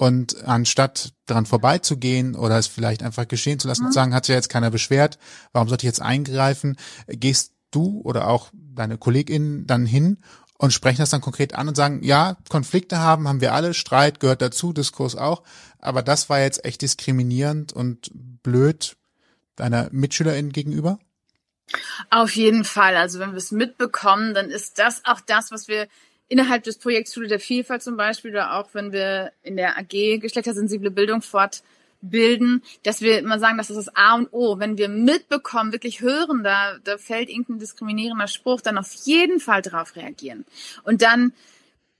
[0.00, 3.88] Und anstatt daran vorbeizugehen oder es vielleicht einfach geschehen zu lassen mhm.
[3.88, 5.18] und sagen, hat sich ja jetzt keiner beschwert,
[5.52, 10.16] warum sollte ich jetzt eingreifen, gehst du oder auch deine KollegInnen dann hin
[10.56, 14.20] und sprechen das dann konkret an und sagen, ja, Konflikte haben, haben wir alle, Streit
[14.20, 15.42] gehört dazu, Diskurs auch,
[15.78, 18.10] aber das war jetzt echt diskriminierend und
[18.42, 18.96] blöd
[19.56, 20.98] deiner Mitschülerin gegenüber?
[22.08, 22.96] Auf jeden Fall.
[22.96, 25.88] Also wenn wir es mitbekommen, dann ist das auch das, was wir
[26.30, 30.20] innerhalb des Projekts Schule der Vielfalt zum Beispiel oder auch wenn wir in der AG
[30.20, 34.58] geschlechtersensible Bildung fortbilden, dass wir immer sagen, das ist das A und O.
[34.58, 39.60] Wenn wir mitbekommen, wirklich hören, da, da fällt irgendein diskriminierender Spruch, dann auf jeden Fall
[39.60, 40.46] darauf reagieren.
[40.84, 41.32] Und dann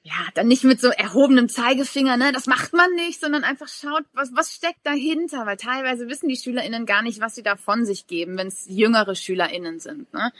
[0.03, 4.05] ja, dann nicht mit so erhobenem Zeigefinger, ne, das macht man nicht, sondern einfach schaut,
[4.15, 7.85] was, was steckt dahinter, weil teilweise wissen die SchülerInnen gar nicht, was sie da von
[7.85, 10.33] sich geben, wenn es jüngere SchülerInnen sind, ne.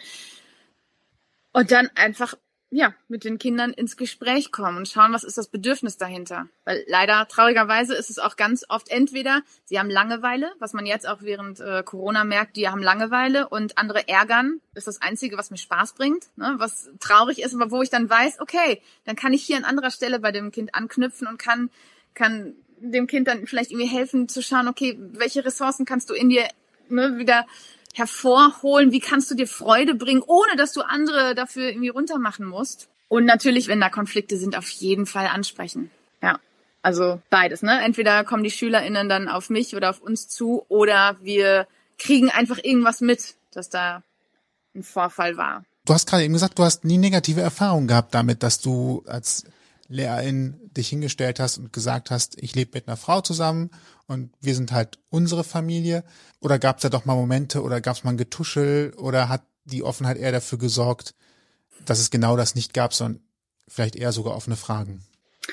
[1.53, 2.35] Und dann einfach
[2.73, 6.47] ja, mit den Kindern ins Gespräch kommen und schauen, was ist das Bedürfnis dahinter.
[6.65, 11.09] Weil leider, traurigerweise, ist es auch ganz oft entweder, sie haben Langeweile, was man jetzt
[11.09, 15.51] auch während äh, Corona merkt, die haben Langeweile und andere ärgern, ist das Einzige, was
[15.51, 16.55] mir Spaß bringt, ne?
[16.59, 19.91] was traurig ist, aber wo ich dann weiß, okay, dann kann ich hier an anderer
[19.91, 21.71] Stelle bei dem Kind anknüpfen und kann,
[22.15, 26.29] kann dem Kind dann vielleicht irgendwie helfen zu schauen, okay, welche Ressourcen kannst du in
[26.29, 26.45] dir
[26.89, 27.47] ne, wieder
[27.95, 28.93] hervorholen?
[28.93, 32.89] Wie kannst du dir Freude bringen, ohne dass du andere dafür irgendwie runtermachen musst?
[33.09, 35.91] Und natürlich, wenn da Konflikte sind, auf jeden Fall ansprechen.
[36.23, 36.39] Ja.
[36.83, 37.83] Also beides, ne?
[37.83, 41.67] Entweder kommen die SchülerInnen dann auf mich oder auf uns zu oder wir
[41.99, 44.03] kriegen einfach irgendwas mit, dass da
[44.75, 45.65] ein Vorfall war.
[45.85, 49.45] Du hast gerade eben gesagt, du hast nie negative Erfahrungen gehabt damit, dass du als
[49.91, 53.71] Lehrerin dich hingestellt hast und gesagt hast, ich lebe mit einer Frau zusammen
[54.07, 56.05] und wir sind halt unsere Familie?
[56.41, 59.43] Oder gab es da doch mal Momente oder gab es mal ein Getuschel oder hat
[59.65, 61.15] die Offenheit eher dafür gesorgt,
[61.85, 63.23] dass es genau das nicht gab, sondern
[63.67, 65.03] vielleicht eher sogar offene Fragen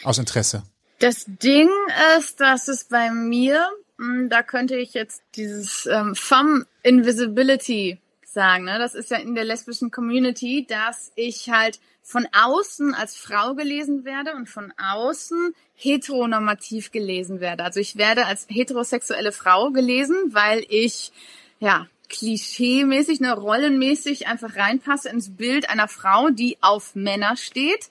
[0.03, 0.63] aus Interesse?
[0.99, 1.69] Das Ding
[2.17, 7.99] ist, dass es bei mir, hm, da könnte ich jetzt dieses ähm, Femme Invisibility
[8.33, 8.77] sagen, ne?
[8.77, 14.05] das ist ja in der lesbischen Community, dass ich halt von außen als Frau gelesen
[14.05, 17.63] werde und von außen heteronormativ gelesen werde.
[17.63, 21.11] Also ich werde als heterosexuelle Frau gelesen, weil ich,
[21.59, 27.89] ja, klischeemäßig, ne, rollenmäßig einfach reinpasse ins Bild einer Frau, die auf Männer steht.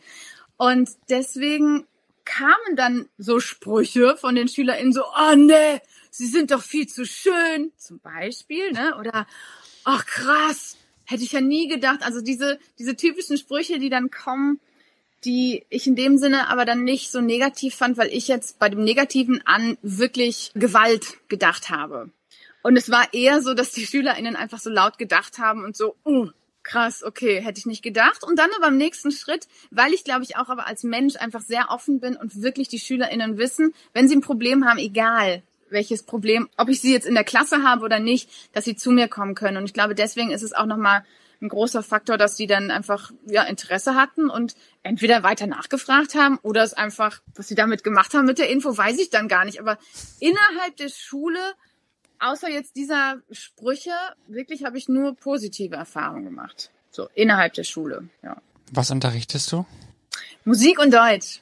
[0.56, 1.86] Und deswegen
[2.24, 7.04] kamen dann so Sprüche von den SchülerInnen so, oh ne, sie sind doch viel zu
[7.04, 9.26] schön, zum Beispiel, ne, oder,
[9.86, 12.02] ach krass, hätte ich ja nie gedacht.
[12.02, 14.60] Also diese, diese typischen Sprüche, die dann kommen,
[15.24, 18.68] die ich in dem Sinne aber dann nicht so negativ fand, weil ich jetzt bei
[18.68, 22.10] dem Negativen an wirklich Gewalt gedacht habe.
[22.62, 25.94] Und es war eher so, dass die SchülerInnen einfach so laut gedacht haben und so,
[26.04, 26.28] uh,
[26.64, 28.24] krass, okay, hätte ich nicht gedacht.
[28.24, 31.42] Und dann aber im nächsten Schritt, weil ich glaube ich auch aber als Mensch einfach
[31.42, 36.02] sehr offen bin und wirklich die SchülerInnen wissen, wenn sie ein Problem haben, egal, welches
[36.02, 39.08] Problem, ob ich sie jetzt in der Klasse habe oder nicht, dass sie zu mir
[39.08, 39.56] kommen können.
[39.56, 41.04] Und ich glaube, deswegen ist es auch nochmal
[41.40, 46.38] ein großer Faktor, dass die dann einfach ja Interesse hatten und entweder weiter nachgefragt haben
[46.42, 49.44] oder es einfach, was sie damit gemacht haben mit der Info, weiß ich dann gar
[49.44, 49.60] nicht.
[49.60, 49.78] Aber
[50.18, 51.38] innerhalb der Schule,
[52.18, 53.92] außer jetzt dieser Sprüche,
[54.28, 56.70] wirklich habe ich nur positive Erfahrungen gemacht.
[56.90, 58.08] So innerhalb der Schule.
[58.22, 58.40] Ja.
[58.72, 59.66] Was unterrichtest du?
[60.44, 61.40] Musik und Deutsch.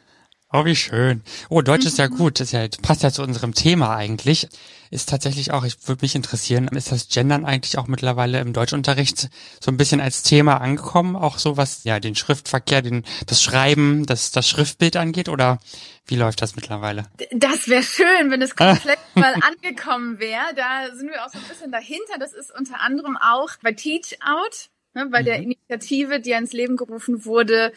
[0.56, 1.24] Oh, wie schön.
[1.48, 2.38] Oh, Deutsch ist ja gut.
[2.38, 4.46] Das ja, passt ja zu unserem Thema eigentlich.
[4.88, 9.30] Ist tatsächlich auch, ich würde mich interessieren, ist das Gendern eigentlich auch mittlerweile im Deutschunterricht
[9.60, 11.16] so ein bisschen als Thema angekommen?
[11.16, 15.28] Auch so was, ja, den Schriftverkehr, den, das Schreiben, das, das Schriftbild angeht?
[15.28, 15.58] Oder
[16.06, 17.06] wie läuft das mittlerweile?
[17.32, 20.54] Das wäre schön, wenn es komplett mal angekommen wäre.
[20.54, 22.20] Da sind wir auch so ein bisschen dahinter.
[22.20, 25.24] Das ist unter anderem auch bei Teach Out, ne, bei mhm.
[25.24, 27.72] der Initiative, die ans Leben gerufen wurde,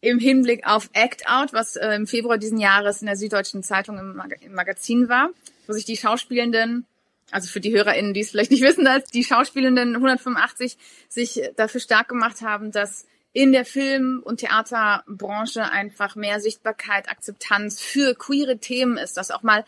[0.00, 3.98] im Hinblick auf Act Out, was äh, im Februar diesen Jahres in der Süddeutschen Zeitung
[3.98, 5.30] im, Mag im, Magazin war,
[5.66, 6.86] wo sich die Schauspielenden,
[7.30, 11.80] also für die HörerInnen, die es vielleicht nicht wissen, als die Schauspielenden 185 sich dafür
[11.80, 18.58] stark gemacht haben, dass in der Film- und Theaterbranche einfach mehr Sichtbarkeit, Akzeptanz für queere
[18.58, 19.64] Themen ist, dass auch mal,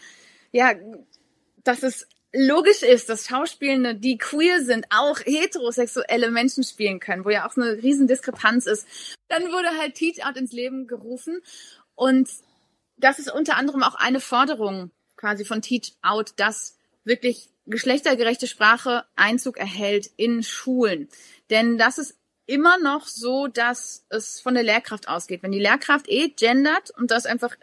[0.52, 0.72] ja,
[1.64, 7.30] dass es logisch ist, dass Schauspielende, die queer sind, auch heterosexuelle Menschen spielen können, wo
[7.30, 8.86] ja auch eine riesen Diskrepanz ist.
[9.28, 11.40] Dann wurde halt Teach Out ins Leben gerufen
[11.94, 12.28] und
[12.96, 19.04] das ist unter anderem auch eine Forderung quasi von Teach Out, dass wirklich geschlechtergerechte Sprache
[19.16, 21.08] Einzug erhält in Schulen.
[21.50, 22.16] Denn das ist
[22.46, 25.42] immer noch so, dass es von der Lehrkraft ausgeht.
[25.42, 27.56] Wenn die Lehrkraft eh gendert und das einfach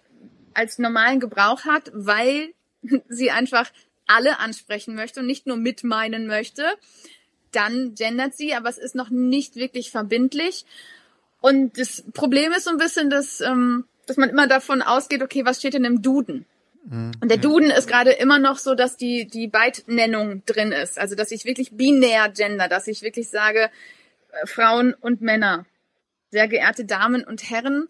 [0.53, 2.53] als normalen Gebrauch hat, weil
[3.09, 3.69] sie einfach
[4.07, 6.63] alle ansprechen möchte und nicht nur mit meinen möchte,
[7.51, 10.65] dann gendert sie, aber es ist noch nicht wirklich verbindlich.
[11.41, 15.45] Und das Problem ist so ein bisschen, dass, ähm, dass man immer davon ausgeht, okay,
[15.45, 16.45] was steht denn im Duden?
[16.85, 17.11] Mhm.
[17.21, 20.97] Und der Duden ist gerade immer noch so, dass die, die Beidnennung drin ist.
[20.97, 23.69] Also, dass ich wirklich binär gender, dass ich wirklich sage,
[24.31, 25.65] äh, Frauen und Männer.
[26.29, 27.87] sehr geehrte Damen und Herren,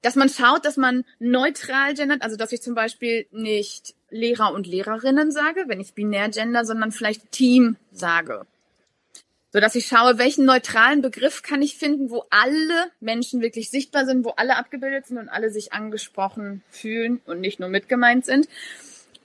[0.00, 4.66] dass man schaut, dass man neutral gendert, also dass ich zum Beispiel nicht Lehrer und
[4.66, 8.46] Lehrerinnen sage, wenn ich binär gender, sondern vielleicht Team sage.
[9.52, 14.06] So dass ich schaue, welchen neutralen Begriff kann ich finden, wo alle Menschen wirklich sichtbar
[14.06, 18.48] sind, wo alle abgebildet sind und alle sich angesprochen fühlen und nicht nur mitgemeint sind.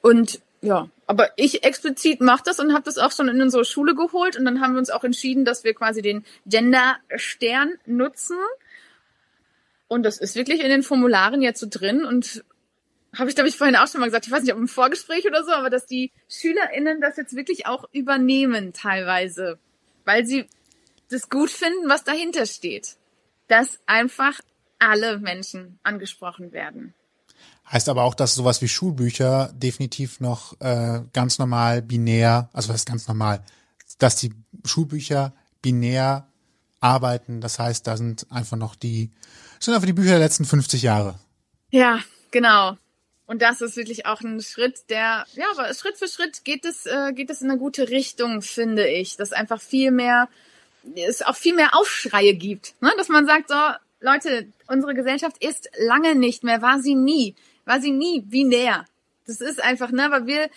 [0.02, 3.96] Und ja, aber ich explizit mache das und habe das auch schon in unsere Schule
[3.96, 8.38] geholt und dann haben wir uns auch entschieden, dass wir quasi den Gender-Stern nutzen
[9.88, 12.44] und das ist wirklich in den Formularen jetzt so drin und
[13.18, 15.26] habe ich, glaube ich, vorhin auch schon mal gesagt, ich weiß nicht, ob im Vorgespräch
[15.26, 19.58] oder so, aber dass die SchülerInnen das jetzt wirklich auch übernehmen teilweise,
[20.06, 20.46] weil sie
[21.10, 22.98] das gut finden, was dahinter steht.
[23.48, 24.40] Dass einfach
[24.78, 26.94] alle Menschen angesprochen werden.
[27.72, 32.78] Heißt aber auch, dass sowas wie Schulbücher definitiv noch äh, ganz normal binär, also was
[32.78, 33.44] ist ganz normal,
[33.98, 34.34] dass die
[34.66, 36.28] Schulbücher binär
[36.80, 37.42] arbeiten.
[37.42, 39.12] Das heißt, da sind einfach noch die
[39.60, 41.20] sind einfach die Bücher der letzten 50 Jahre.
[41.70, 42.00] Ja,
[42.32, 42.78] genau.
[43.30, 46.88] Und das ist wirklich auch ein Schritt, der, ja, aber Schritt für Schritt geht es,
[46.88, 49.18] äh, geht es in eine gute Richtung, finde ich.
[49.18, 50.30] Dass einfach viel mehr,
[50.96, 52.74] es auch viel mehr Aufschreie gibt.
[52.82, 52.92] Ne?
[52.98, 53.56] Dass man sagt, so,
[54.00, 58.86] Leute, unsere Gesellschaft ist lange nicht mehr, war sie nie, war sie nie binär.
[59.28, 60.50] Das ist einfach, ne, weil wir,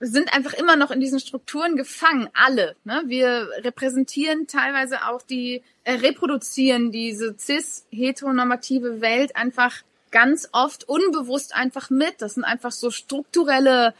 [0.00, 2.76] sind einfach immer noch in diesen Strukturen gefangen, alle.
[2.84, 3.02] Ne?
[3.06, 11.90] Wir repräsentieren teilweise auch die, äh, reproduzieren diese cis-heteronormative Welt einfach ganz oft unbewusst einfach
[11.90, 12.20] mit.
[12.20, 13.94] Das sind einfach so strukturelle,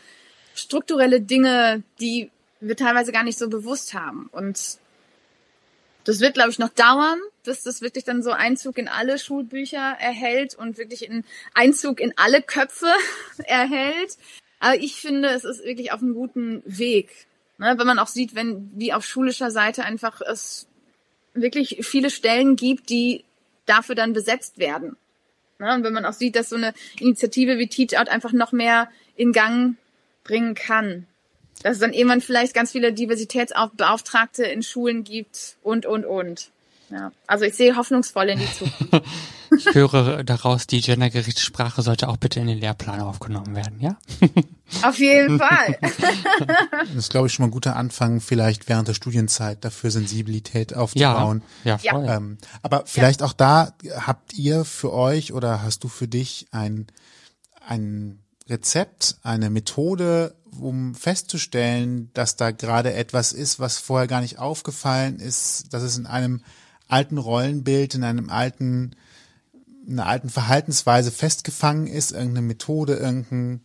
[0.55, 4.29] strukturelle Dinge, die wir teilweise gar nicht so bewusst haben.
[4.33, 4.79] Und
[6.05, 9.97] das wird, glaube ich, noch dauern, bis das wirklich dann so Einzug in alle Schulbücher
[9.99, 12.91] erhält und wirklich in Einzug in alle Köpfe
[13.45, 14.17] erhält.
[14.61, 17.27] Aber ich finde, es ist wirklich auf einem guten Weg.
[17.59, 17.75] Ne?
[17.77, 20.67] Wenn man auch sieht, wenn, wie auf schulischer Seite einfach es
[21.35, 23.25] wirklich viele Stellen gibt, die
[23.67, 24.97] dafür dann besetzt werden.
[25.59, 25.75] Ne?
[25.75, 28.89] Und wenn man auch sieht, dass so eine Initiative wie Teach Out einfach noch mehr
[29.17, 29.77] in Gang
[30.25, 31.07] bringen kann.
[31.63, 36.51] Dass es dann irgendwann vielleicht ganz viele Diversitätsbeauftragte in Schulen gibt und, und, und.
[36.91, 39.07] Ja, also ich sehe hoffnungsvoll in die Zukunft.
[39.57, 43.97] ich höre daraus, die gendergerechte Sprache sollte auch bitte in den Lehrplan aufgenommen werden, ja?
[44.83, 45.79] Auf jeden Fall.
[45.81, 50.75] das ist, glaube ich, schon mal ein guter Anfang, vielleicht während der Studienzeit dafür Sensibilität
[50.75, 51.43] aufzubauen.
[51.65, 52.07] Ja, ja voll.
[52.09, 53.27] Ähm, aber vielleicht ja.
[53.27, 56.87] auch da habt ihr für euch oder hast du für dich ein,
[57.67, 64.39] ein Rezept, eine Methode, um festzustellen, dass da gerade etwas ist, was vorher gar nicht
[64.39, 66.43] aufgefallen ist, dass es in einem
[66.89, 68.97] alten Rollenbild, in einem alten,
[69.87, 73.63] in einer alten Verhaltensweise festgefangen ist, irgendeine Methode, irgendein,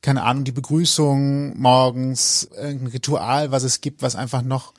[0.00, 4.74] keine Ahnung, die Begrüßung morgens, irgendein Ritual, was es gibt, was einfach noch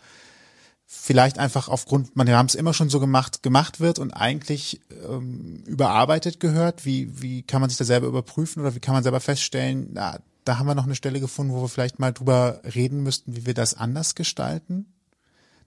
[0.91, 4.81] vielleicht einfach aufgrund, man, wir haben es immer schon so gemacht, gemacht wird und eigentlich
[5.07, 6.83] ähm, überarbeitet gehört.
[6.83, 10.17] Wie, wie kann man sich da selber überprüfen oder wie kann man selber feststellen, na,
[10.45, 13.45] da haben wir noch eine Stelle gefunden, wo wir vielleicht mal drüber reden müssten, wie
[13.45, 14.87] wir das anders gestalten?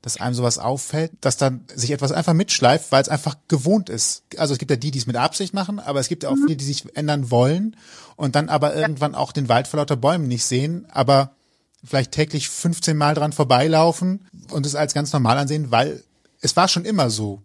[0.03, 4.25] Dass einem sowas auffällt, dass dann sich etwas einfach mitschleift, weil es einfach gewohnt ist.
[4.37, 6.35] Also es gibt ja die, die es mit Absicht machen, aber es gibt ja auch
[6.35, 6.47] mhm.
[6.47, 7.77] viele, die sich ändern wollen
[8.17, 11.37] und dann aber irgendwann auch den Wald vor lauter Bäumen nicht sehen, aber
[11.85, 16.03] vielleicht täglich 15 Mal dran vorbeilaufen und es als ganz normal ansehen, weil
[16.41, 17.41] es war schon immer so.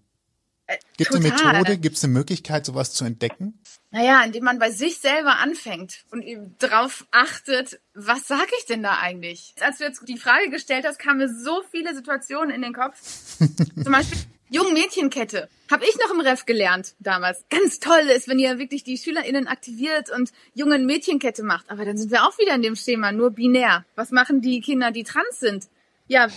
[0.66, 3.60] Äh, gibt es eine Methode, gibt es eine Möglichkeit, sowas zu entdecken?
[3.92, 6.26] Naja, indem man bei sich selber anfängt und
[6.60, 9.56] darauf achtet, was sage ich denn da eigentlich?
[9.62, 13.00] Als du jetzt die Frage gestellt hast, kamen mir so viele Situationen in den Kopf.
[13.40, 14.20] Zum Beispiel
[14.50, 15.50] Jungmädchenkette.
[15.72, 17.46] Habe ich noch im Ref gelernt damals.
[17.50, 21.70] Ganz toll ist, wenn ihr wirklich die SchülerInnen aktiviert und jungen Mädchenkette macht.
[21.70, 23.86] Aber dann sind wir auch wieder in dem Schema, nur binär.
[23.96, 25.68] Was machen die Kinder, die trans sind?
[26.08, 26.28] ja,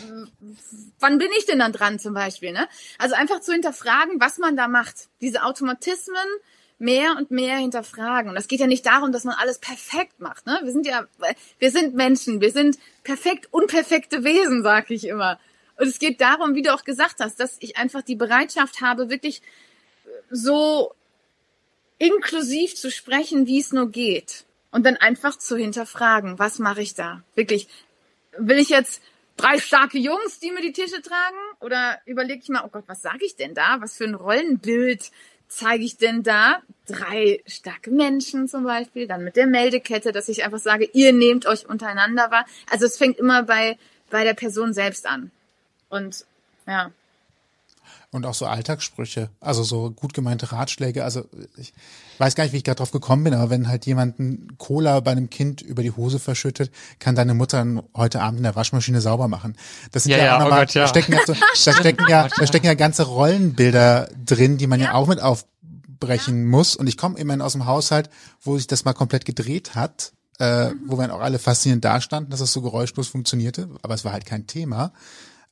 [0.99, 2.53] wann bin ich denn dann dran zum Beispiel?
[2.53, 2.69] Ne?
[2.99, 5.09] Also einfach zu hinterfragen, was man da macht.
[5.21, 6.27] Diese Automatismen
[6.81, 8.31] mehr und mehr hinterfragen.
[8.31, 10.47] Und das geht ja nicht darum, dass man alles perfekt macht.
[10.47, 10.59] Ne?
[10.63, 11.07] Wir sind ja,
[11.59, 15.39] wir sind Menschen, wir sind perfekt unperfekte Wesen, sag ich immer.
[15.77, 19.11] Und es geht darum, wie du auch gesagt hast, dass ich einfach die Bereitschaft habe,
[19.11, 19.43] wirklich
[20.31, 20.95] so
[21.99, 24.45] inklusiv zu sprechen, wie es nur geht.
[24.71, 27.23] Und dann einfach zu hinterfragen, was mache ich da?
[27.35, 27.69] Wirklich,
[28.39, 29.03] will ich jetzt
[29.37, 31.37] drei starke Jungs, die mir die Tische tragen?
[31.61, 33.81] Oder überlege ich mal, oh Gott, was sage ich denn da?
[33.81, 35.11] Was für ein Rollenbild
[35.51, 36.63] zeige ich denn da?
[36.87, 41.45] Drei starke Menschen zum Beispiel, dann mit der Meldekette, dass ich einfach sage, ihr nehmt
[41.47, 42.47] euch untereinander wahr.
[42.71, 43.77] Also es fängt immer bei,
[44.11, 45.31] bei der Person selbst an.
[45.89, 46.25] Und
[46.67, 46.93] ja.
[48.13, 51.05] Und auch so Alltagssprüche, also so gut gemeinte Ratschläge.
[51.05, 51.73] Also ich
[52.19, 54.99] weiß gar nicht, wie ich gerade drauf gekommen bin, aber wenn halt jemand einen Cola
[54.99, 58.57] bei einem Kind über die Hose verschüttet, kann deine Mutter dann heute Abend in der
[58.57, 59.57] Waschmaschine sauber machen.
[59.93, 60.83] Das sind Ja, ja, ja, auch oh nochmal, Gott, ja.
[60.83, 64.81] da stecken ja, so, da stecken ja, da stecken ja ganze Rollenbilder drin, die man
[64.81, 66.75] ja, auch mit aufbrechen muss.
[66.75, 68.11] Und ich komme immerhin aus dem Haushalt,
[68.43, 72.31] wo sich das mal komplett gedreht hat, äh, wo wir dann auch alle faszinierend dastanden,
[72.31, 74.93] dass das so geräuschlos funktionierte, aber es war halt kein Thema.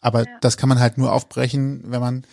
[0.01, 2.25] Aber das kann man halt nur aufbrechen, wenn man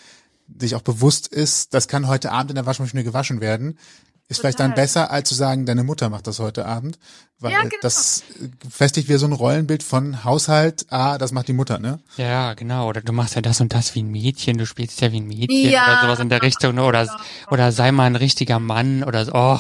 [0.60, 3.80] sich auch bewusst ist, das kann heute Abend in der Waschmaschine gewaschen werden.
[4.28, 4.84] Ist vielleicht dann Total.
[4.84, 6.97] besser, als zu sagen, deine Mutter macht das heute Abend,
[7.39, 7.75] weil Ja, genau.
[7.82, 8.23] das
[8.71, 11.99] festigt wieder so ein Rollenbild von Haushalt, ah, das macht die Mutter, ne?
[12.17, 12.88] Ja, genau.
[12.89, 15.28] Oder du machst ja das und das wie ein Mädchen, du spielst ja wie ein
[15.28, 16.84] Mädchen Ja, oder sowas in der Richtung, ne?
[16.86, 17.17] oder, genau.
[17.51, 19.32] oder sei mal ein richtiger Mann oder so.
[19.36, 19.60] Oh,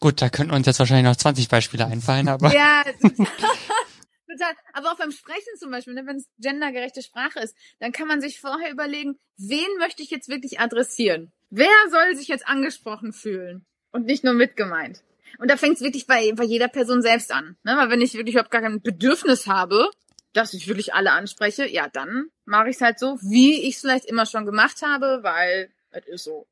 [0.00, 2.84] gut, da könnten uns jetzt wahrscheinlich noch 20 Beispiele einfallen, aber Ja,
[4.32, 4.54] total.
[4.72, 8.20] Aber auch beim Sprechen zum Beispiel, ne, wenn es gendergerechte Sprache ist, dann kann man
[8.20, 11.32] sich vorher überlegen, wen möchte ich jetzt wirklich adressieren?
[11.50, 13.66] Wer soll sich jetzt angesprochen fühlen?
[13.90, 15.02] Und nicht nur mitgemeint.
[15.38, 17.56] Und da fängt es wirklich bei, bei jeder Person selbst an.
[17.62, 17.76] Ne?
[17.76, 19.90] Weil wenn ich wirklich überhaupt gar kein Bedürfnis habe,
[20.32, 23.80] dass ich wirklich alle anspreche, ja, dann mache ich es halt so, wie ich es
[23.82, 26.46] vielleicht immer schon gemacht habe, weil es ist so.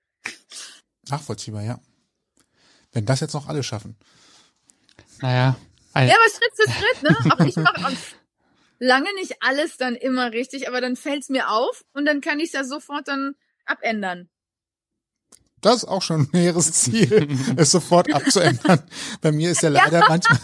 [1.08, 1.80] Nachvollziehbar, ja.
[2.92, 3.96] Wenn das jetzt noch alle schaffen.
[5.20, 5.56] naja.
[5.92, 7.32] Also, Ja, aber Schritt für Schritt, ne?
[7.32, 7.92] Auch ich mache auch
[8.78, 12.46] lange nicht alles dann immer richtig, aber dann fällt's mir auf und dann kann ich
[12.46, 13.34] es ja sofort dann
[13.66, 14.28] abändern.
[15.60, 18.82] Das ist auch schon ein näheres Ziel, es sofort abzuändern.
[19.20, 20.38] Bei mir ist ja leider manchmal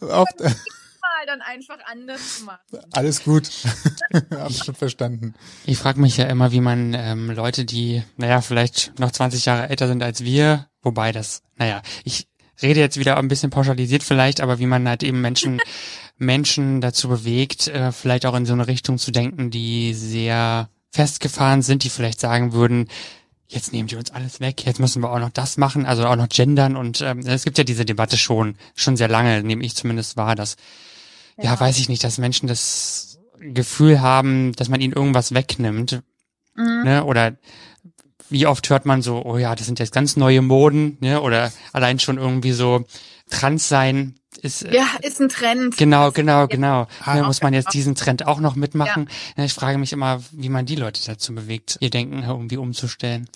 [0.00, 0.50] oft äh,
[1.00, 2.60] Mal dann einfach anders machen.
[2.92, 3.48] alles gut.
[4.30, 5.34] Hab schon verstanden.
[5.64, 9.68] Ich frage mich ja immer, wie man ähm, Leute, die, naja, vielleicht noch 20 Jahre
[9.70, 12.28] älter sind als wir, wobei das, naja, ich
[12.60, 15.60] rede jetzt wieder ein bisschen pauschalisiert vielleicht, aber wie man halt eben Menschen,
[16.18, 21.62] Menschen dazu bewegt, äh, vielleicht auch in so eine Richtung zu denken, die sehr festgefahren
[21.62, 22.88] sind, die vielleicht sagen würden,
[23.48, 26.16] jetzt nehmen die uns alles weg, jetzt müssen wir auch noch das machen, also auch
[26.16, 29.74] noch gendern und ähm, es gibt ja diese Debatte schon, schon sehr lange, nehme ich
[29.74, 30.56] zumindest wahr, dass,
[31.40, 36.02] ja, weiß ich nicht, dass Menschen das Gefühl haben, dass man ihnen irgendwas wegnimmt,
[36.54, 36.82] Mhm.
[36.84, 37.36] ne, oder
[38.32, 41.52] wie oft hört man so, oh ja, das sind jetzt ganz neue Moden, ne, oder
[41.72, 42.84] allein schon irgendwie so
[43.30, 45.76] trans sein ist, äh, Ja, ist ein Trend.
[45.76, 46.88] Genau, genau, genau.
[47.04, 49.08] Ah, ne, muss man jetzt diesen Trend auch noch mitmachen?
[49.36, 49.44] Ja.
[49.44, 53.28] Ich frage mich immer, wie man die Leute dazu bewegt, ihr Denken irgendwie umzustellen.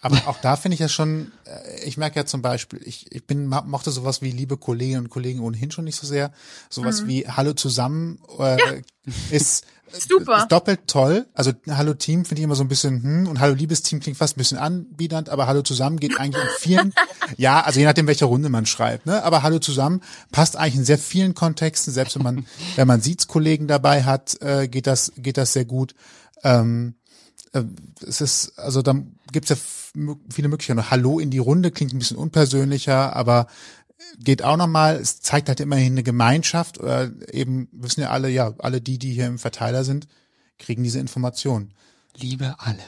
[0.00, 3.26] Aber auch da finde ich ja schon, äh, ich merke ja zum Beispiel, ich, ich
[3.26, 6.32] bin, mochte sowas wie liebe Kolleginnen und Kollegen ohnehin schon nicht so sehr.
[6.70, 8.82] Sowas wie Hallo zusammen äh,
[9.30, 10.38] ist, Super.
[10.38, 11.26] ist doppelt toll.
[11.34, 14.18] Also Hallo Team finde ich immer so ein bisschen, hm, und Hallo liebes Team klingt
[14.18, 16.94] fast ein bisschen anbiedernd, aber Hallo zusammen geht eigentlich in vielen,
[17.36, 19.22] ja, also je nachdem, welche Runde man schreibt, ne?
[19.22, 20.00] Aber Hallo zusammen
[20.30, 24.68] passt eigentlich in sehr vielen Kontexten, selbst wenn man, wenn man Siezkollegen dabei hat, äh,
[24.68, 25.94] geht das, geht das sehr gut.
[26.42, 26.94] Ähm,
[27.52, 27.64] äh,
[28.06, 29.56] es ist, also dann gibt's ja
[30.30, 30.90] viele Möglichkeiten.
[30.90, 33.46] Hallo in die Runde klingt ein bisschen unpersönlicher, aber
[34.18, 38.54] geht auch nochmal, es zeigt halt immerhin eine Gemeinschaft oder eben wissen ja alle, ja,
[38.58, 40.06] alle die, die hier im Verteiler sind,
[40.58, 41.72] kriegen diese Informationen.
[42.16, 42.82] Liebe alle.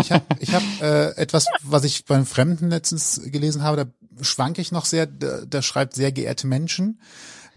[0.00, 4.60] Ich habe ich hab, äh, etwas, was ich beim Fremden letztens gelesen habe, da schwanke
[4.60, 7.00] ich noch sehr, da, da schreibt sehr geehrte Menschen.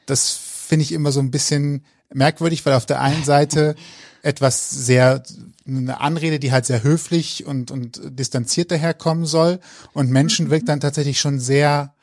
[0.05, 3.75] Das finde ich immer so ein bisschen merkwürdig, weil auf der einen Seite
[4.21, 5.23] etwas sehr,
[5.67, 9.59] eine Anrede, die halt sehr höflich und, und distanziert daherkommen soll
[9.93, 11.94] und Menschen wirkt dann tatsächlich schon sehr,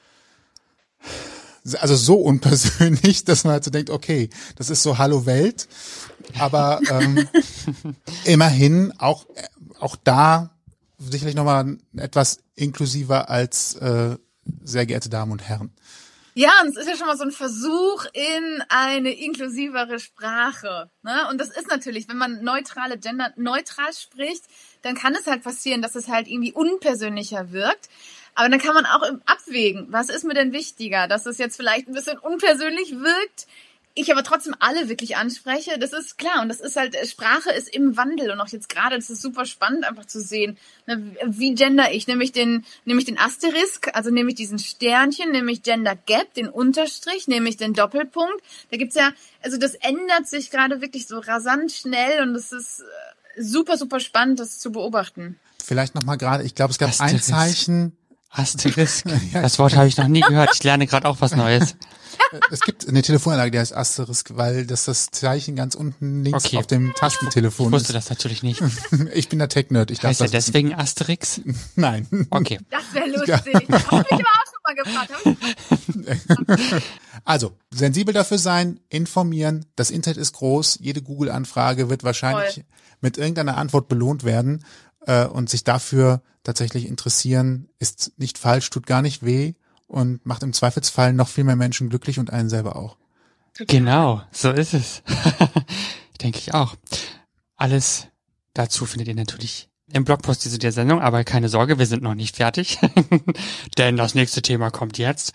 [1.79, 5.69] also so unpersönlich, dass man halt so denkt, okay, das ist so Hallo Welt,
[6.39, 7.29] aber ähm,
[8.25, 9.27] immerhin auch
[9.79, 10.51] auch da
[10.99, 14.17] sicherlich nochmal etwas inklusiver als äh,
[14.63, 15.73] sehr geehrte Damen und Herren.
[16.35, 20.91] Ja, und es ist ja schon mal so ein Versuch in eine inklusivere Sprache.
[21.03, 21.29] Ne?
[21.31, 24.45] Und das ist natürlich, wenn man neutrale Gender neutral spricht,
[24.81, 27.91] dann kann es halt passieren, dass es halt irgendwie unpersönlicher wirkt.
[28.35, 31.57] Aber dann kann man auch im abwägen, was ist mir denn wichtiger, dass es jetzt
[31.57, 33.47] vielleicht ein bisschen unpersönlich wirkt,
[33.95, 36.41] ich aber trotzdem alle wirklich anspreche, das ist klar.
[36.41, 38.31] Und das ist halt, Sprache ist im Wandel.
[38.31, 42.07] Und auch jetzt gerade, das ist super spannend, einfach zu sehen, ne, wie gender ich?
[42.07, 45.95] Nehme ich den, nehme ich den Asterisk, also nehme ich diesen Sternchen, nehme ich Gender
[45.95, 48.43] Gap, den Unterstrich, nehme ich den Doppelpunkt.
[48.71, 52.81] Da gibt's ja, also das ändert sich gerade wirklich so rasant schnell und es ist
[52.81, 55.39] äh, super, super spannend, das zu beobachten.
[55.63, 57.25] Vielleicht nochmal gerade, ich glaube, es gab ein Asterisk.
[57.27, 57.97] Zeichen,
[58.35, 59.05] Asterisk.
[59.33, 60.51] Das Wort habe ich noch nie gehört.
[60.55, 61.77] Ich lerne gerade auch was Neues.
[62.51, 66.59] es gibt eine Telefonanlage, die heißt Asterisk, weil das das Zeichen ganz unten links Okay.
[66.59, 67.95] auf dem Ich Tastentelefon wusste ist.
[67.95, 68.63] das natürlich nicht.
[69.15, 70.53] Ich bin der Tech-Nerd, ich darf Heißt er das wissen.
[70.53, 71.41] deswegen Asterix?
[71.77, 72.07] Nein.
[72.31, 72.59] Okay.
[72.71, 73.35] Das wäre lustig.
[73.55, 75.11] Hab ich aber auch schon mal gefragt.
[76.07, 76.83] Ich
[77.25, 79.67] Also, sensibel dafür sein, informieren.
[79.77, 80.79] Das Internet ist groß.
[80.81, 82.65] Jede Google-Anfrage wird wahrscheinlich Voll.
[83.01, 84.65] mit irgendeiner Antwort belohnt werden.
[85.07, 89.55] Äh, und sich dafür tatsächlich interessieren, ist nicht falsch, tut gar nicht weh
[89.87, 92.97] und macht im Zweifelsfall noch viel mehr Menschen glücklich und einen selber auch.
[93.59, 95.03] Genau, so ist es.
[96.23, 96.75] Denke ich auch.
[97.57, 98.09] Alles
[98.55, 102.15] dazu findet ihr natürlich im Blogpost zu der Sendung, aber keine Sorge, wir sind noch
[102.15, 102.79] nicht fertig,
[103.79, 105.33] denn das nächste Thema kommt jetzt.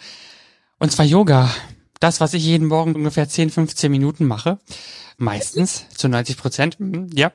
[0.80, 1.52] Und zwar Yoga.
[2.00, 4.60] Das, was ich jeden Morgen ungefähr 10, 15 Minuten mache.
[5.18, 6.80] Meistens zu 90 Prozent.
[6.80, 7.32] Mhm, Ja.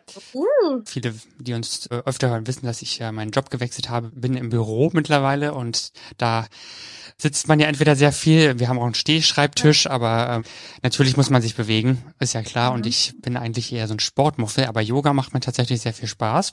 [0.87, 4.11] Viele, die uns äh, öfter hören, wissen, dass ich ja meinen Job gewechselt habe.
[4.15, 6.47] Bin im Büro mittlerweile und da
[7.23, 10.43] sitzt man ja entweder sehr viel, wir haben auch einen Stehschreibtisch, aber ähm,
[10.83, 12.73] natürlich muss man sich bewegen, ist ja klar.
[12.73, 16.09] Und ich bin eigentlich eher so ein Sportmuffel, aber Yoga macht mir tatsächlich sehr viel
[16.09, 16.53] Spaß.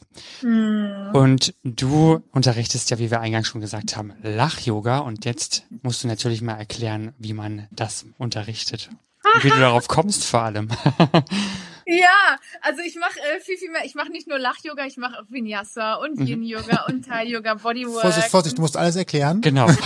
[1.13, 4.99] Und du unterrichtest ja, wie wir eingangs schon gesagt haben, Lach-Yoga.
[4.99, 8.89] Und jetzt musst du natürlich mal erklären, wie man das unterrichtet.
[9.33, 10.69] Und wie du darauf kommst vor allem.
[11.89, 13.83] Ja, also ich mache äh, viel, viel mehr.
[13.83, 18.01] Ich mache nicht nur Lach-Yoga, ich mache auch Vinyasa und Yin-Yoga und Thai-Yoga, Bodywork.
[18.01, 19.41] Vorsicht, Vorsicht, du musst alles erklären.
[19.41, 19.67] genau.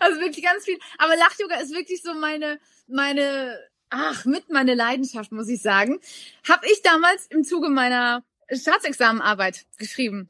[0.00, 0.78] Also wirklich ganz viel.
[0.98, 3.56] Aber Lach-Yoga ist wirklich so meine, meine,
[3.90, 6.00] ach, mit meine Leidenschaft, muss ich sagen.
[6.48, 10.28] Hab ich damals im Zuge meiner Staatsexamenarbeit geschrieben.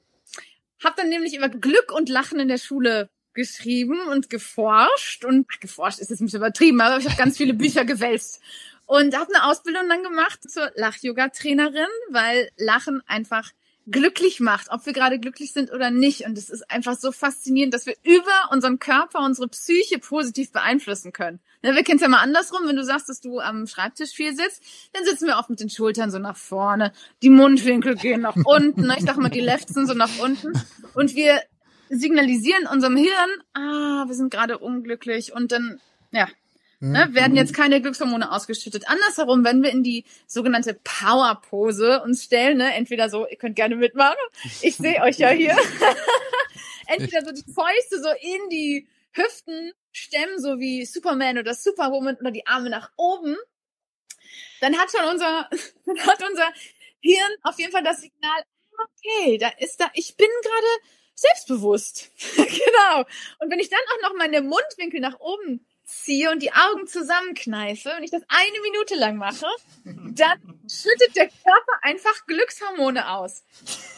[0.84, 5.60] Hab dann nämlich über Glück und Lachen in der Schule geschrieben und geforscht und ach,
[5.60, 8.40] geforscht ist jetzt ein bisschen übertrieben, aber ich habe ganz viele Bücher gewälzt
[8.86, 13.50] und habe eine Ausbildung dann gemacht zur Lach-Yoga-Trainerin, weil Lachen einfach
[13.86, 16.24] glücklich macht, ob wir gerade glücklich sind oder nicht.
[16.24, 21.12] Und es ist einfach so faszinierend, dass wir über unseren Körper, unsere Psyche positiv beeinflussen
[21.12, 21.40] können.
[21.62, 24.34] Ne, wir kennen es ja mal andersrum, wenn du sagst, dass du am Schreibtisch viel
[24.34, 24.62] sitzt,
[24.92, 28.82] dann sitzen wir oft mit den Schultern so nach vorne, die Mundwinkel gehen nach unten,
[28.82, 28.96] ne?
[28.98, 30.52] ich sag mal, die Lefzen so nach unten.
[30.94, 31.40] Und wir
[31.92, 35.80] signalisieren unserem Hirn, ah, wir sind gerade unglücklich und dann,
[36.10, 36.26] ja,
[36.80, 38.88] ne, werden jetzt keine Glückshormone ausgeschüttet.
[38.88, 43.76] Andersherum, wenn wir in die sogenannte Power-Pose uns stellen, ne, entweder so, ihr könnt gerne
[43.76, 44.16] mitmachen,
[44.62, 45.56] ich sehe euch ja hier,
[46.86, 52.30] entweder so die Fäuste so in die Hüften stemmen, so wie Superman oder Superwoman oder
[52.30, 53.36] die Arme nach oben,
[54.62, 55.50] dann hat schon unser,
[55.86, 56.50] dann hat unser
[57.00, 60.66] Hirn auf jeden Fall das Signal, okay, da ist da, ich bin gerade
[61.22, 62.10] selbstbewusst.
[62.36, 63.04] genau.
[63.38, 67.92] Und wenn ich dann auch noch meine Mundwinkel nach oben ziehe und die Augen zusammenkneife
[67.96, 69.46] und ich das eine Minute lang mache,
[69.84, 73.42] dann schüttet der Körper einfach Glückshormone aus.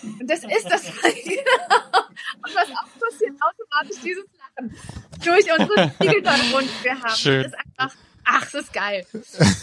[0.02, 0.84] Und das ist das.
[1.02, 2.00] genau.
[2.42, 4.76] Und was auch passiert, automatisch dieses Lachen
[5.24, 7.16] durch unsere Spiegelbandrund, die wir haben.
[7.16, 7.42] Schön.
[7.42, 9.06] Das ist einfach, ach, das ist geil.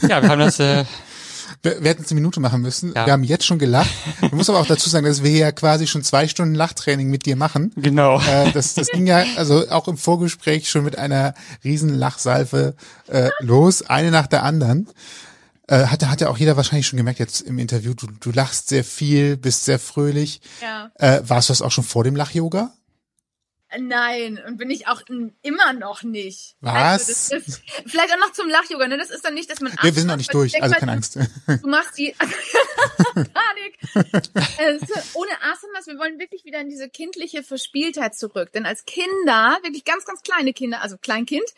[0.03, 0.85] Ja, wir haben das äh,
[1.63, 2.93] Wir, wir hätten es eine Minute machen müssen.
[2.95, 3.05] Ja.
[3.05, 3.89] Wir haben jetzt schon gelacht.
[4.21, 7.25] Ich muss aber auch dazu sagen, dass wir ja quasi schon zwei Stunden Lachtraining mit
[7.25, 7.71] dir machen.
[7.75, 8.19] genau.
[8.19, 11.33] Äh, das, das ging ja also auch im Vorgespräch schon mit einer
[11.63, 12.75] riesen Lachsalve
[13.07, 14.87] äh, los, eine nach der anderen.
[15.67, 18.67] Äh, hat, hat ja auch jeder wahrscheinlich schon gemerkt jetzt im Interview, du, du lachst
[18.69, 20.41] sehr viel, bist sehr fröhlich.
[20.61, 20.91] Ja.
[20.95, 22.73] Äh, warst du das auch schon vor dem Lach-Yoga?
[23.79, 25.01] Nein, und bin ich auch
[25.41, 26.55] immer noch nicht.
[26.59, 27.31] Was?
[27.31, 28.97] Also ist, vielleicht auch noch zum Lach-Yoga, ne?
[28.97, 31.15] Das ist dann nicht, dass man Wir, wir sind noch nicht durch, also keine Angst.
[31.15, 32.13] Du machst die
[33.13, 33.79] Panik.
[34.57, 38.51] Äh, so, ohne Asanas, wir wollen wirklich wieder in diese kindliche Verspieltheit zurück.
[38.51, 41.53] Denn als Kinder, wirklich ganz, ganz kleine Kinder, also Kleinkind,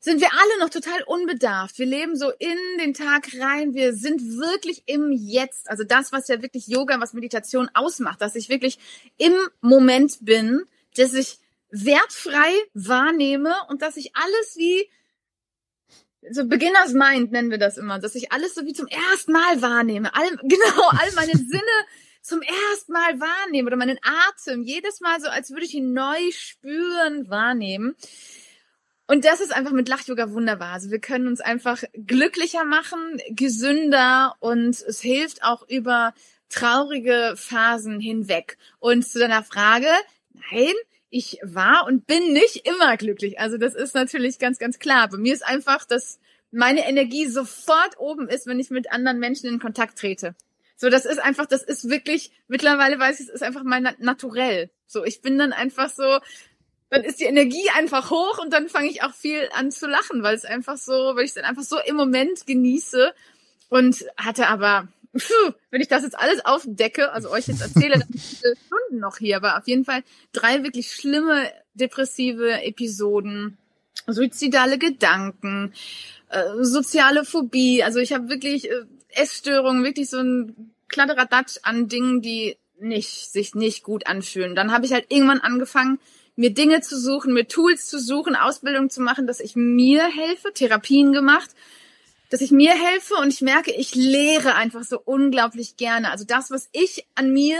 [0.00, 1.78] sind wir alle noch total unbedarft.
[1.78, 3.74] Wir leben so in den Tag rein.
[3.74, 5.68] Wir sind wirklich im Jetzt.
[5.68, 8.78] Also das, was ja wirklich Yoga, was Meditation ausmacht, dass ich wirklich
[9.16, 10.62] im Moment bin,
[10.98, 11.38] dass ich
[11.70, 14.88] wertfrei wahrnehme und dass ich alles wie
[16.30, 19.62] so Beginners Mind nennen wir das immer, dass ich alles so wie zum ersten Mal
[19.62, 20.14] wahrnehme.
[20.14, 21.62] All, genau, all meine Sinne
[22.22, 26.18] zum ersten Mal wahrnehme oder meinen Atem jedes Mal so, als würde ich ihn neu
[26.32, 27.96] spüren, wahrnehmen.
[29.06, 30.74] Und das ist einfach mit Lach-Yoga wunderbar.
[30.74, 36.12] Also wir können uns einfach glücklicher machen, gesünder und es hilft auch über
[36.50, 38.58] traurige Phasen hinweg.
[38.80, 39.88] Und zu deiner Frage,
[40.50, 40.74] nein,
[41.10, 43.40] ich war und bin nicht immer glücklich.
[43.40, 45.08] Also das ist natürlich ganz, ganz klar.
[45.08, 46.18] Bei mir ist einfach, dass
[46.50, 50.34] meine Energie sofort oben ist, wenn ich mit anderen Menschen in Kontakt trete.
[50.76, 53.94] So, das ist einfach, das ist wirklich, mittlerweile weiß ich, es ist einfach mein Na-
[53.98, 54.70] Naturell.
[54.86, 56.18] So, ich bin dann einfach so,
[56.90, 60.22] dann ist die Energie einfach hoch und dann fange ich auch viel an zu lachen,
[60.22, 63.12] weil es einfach so, weil ich es dann einfach so im Moment genieße
[63.68, 68.08] und hatte aber, pfuh, wenn ich das jetzt alles aufdecke, also euch jetzt erzähle, dann
[68.08, 70.02] sind viele Stunden noch hier, aber auf jeden Fall
[70.32, 73.58] drei wirklich schlimme depressive Episoden,
[74.06, 75.72] suizidale Gedanken,
[76.28, 82.22] äh, soziale Phobie, also ich habe wirklich äh, Essstörungen, wirklich so ein Kladderadatsch an Dingen,
[82.22, 84.54] die nicht, sich nicht gut anfühlen.
[84.54, 85.98] Dann habe ich halt irgendwann angefangen,
[86.36, 90.52] mir Dinge zu suchen, mir Tools zu suchen, Ausbildung zu machen, dass ich mir helfe,
[90.52, 91.50] Therapien gemacht,
[92.30, 96.10] dass ich mir helfe und ich merke, ich lehre einfach so unglaublich gerne.
[96.10, 97.58] Also das, was ich an mir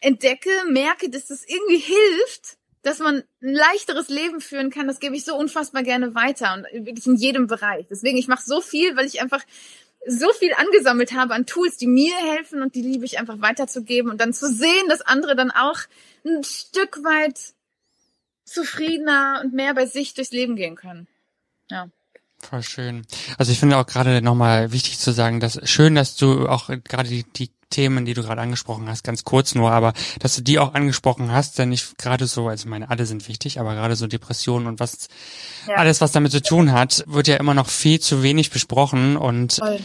[0.00, 5.16] entdecke, merke, dass das irgendwie hilft, dass man ein leichteres Leben führen kann, das gebe
[5.16, 7.86] ich so unfassbar gerne weiter und wirklich in jedem Bereich.
[7.90, 9.42] Deswegen, ich mache so viel, weil ich einfach
[10.06, 14.10] so viel angesammelt habe an Tools, die mir helfen und die liebe ich einfach weiterzugeben
[14.10, 15.80] und dann zu sehen, dass andere dann auch
[16.24, 17.54] ein Stück weit
[18.44, 21.08] zufriedener und mehr bei sich durchs Leben gehen können.
[21.68, 21.90] Ja.
[22.48, 23.06] Voll schön.
[23.38, 27.08] Also ich finde auch gerade nochmal wichtig zu sagen, dass schön, dass du auch gerade
[27.08, 30.60] die, die Themen, die du gerade angesprochen hast, ganz kurz nur, aber dass du die
[30.60, 34.06] auch angesprochen hast, denn ich gerade so, also meine, alle sind wichtig, aber gerade so
[34.06, 35.08] Depressionen und was
[35.66, 35.74] ja.
[35.74, 39.54] alles, was damit zu tun hat, wird ja immer noch viel zu wenig besprochen und
[39.54, 39.80] Voll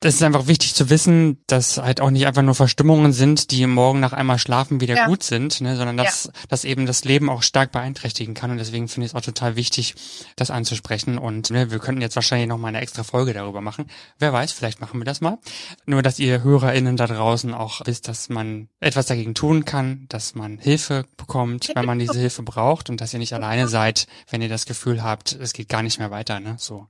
[0.00, 3.66] das ist einfach wichtig zu wissen, dass halt auch nicht einfach nur Verstimmungen sind, die
[3.66, 5.06] morgen nach einmal schlafen wieder ja.
[5.06, 6.32] gut sind, ne, sondern dass, ja.
[6.48, 8.52] dass eben das Leben auch stark beeinträchtigen kann.
[8.52, 9.96] Und deswegen finde ich es auch total wichtig,
[10.36, 11.18] das anzusprechen.
[11.18, 13.86] Und ne, wir könnten jetzt wahrscheinlich noch mal eine extra Folge darüber machen.
[14.20, 15.38] Wer weiß, vielleicht machen wir das mal.
[15.84, 20.36] Nur, dass ihr HörerInnen da draußen auch wisst, dass man etwas dagegen tun kann, dass
[20.36, 24.42] man Hilfe bekommt, wenn man diese Hilfe braucht und dass ihr nicht alleine seid, wenn
[24.42, 26.38] ihr das Gefühl habt, es geht gar nicht mehr weiter.
[26.38, 26.54] Ne?
[26.56, 26.86] So.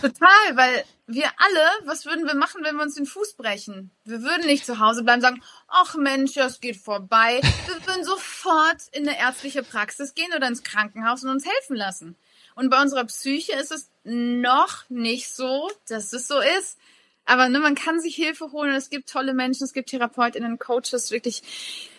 [0.00, 3.90] Total, weil wir alle, was würden wir machen, wenn wir uns den Fuß brechen?
[4.04, 7.40] Wir würden nicht zu Hause bleiben sagen, ach Mensch, das geht vorbei.
[7.66, 12.16] Wir würden sofort in eine ärztliche Praxis gehen oder ins Krankenhaus und uns helfen lassen.
[12.54, 16.78] Und bei unserer Psyche ist es noch nicht so, dass es so ist.
[17.24, 18.74] Aber ne, man kann sich Hilfe holen.
[18.74, 21.42] Es gibt tolle Menschen, es gibt Therapeutinnen, Coaches, wirklich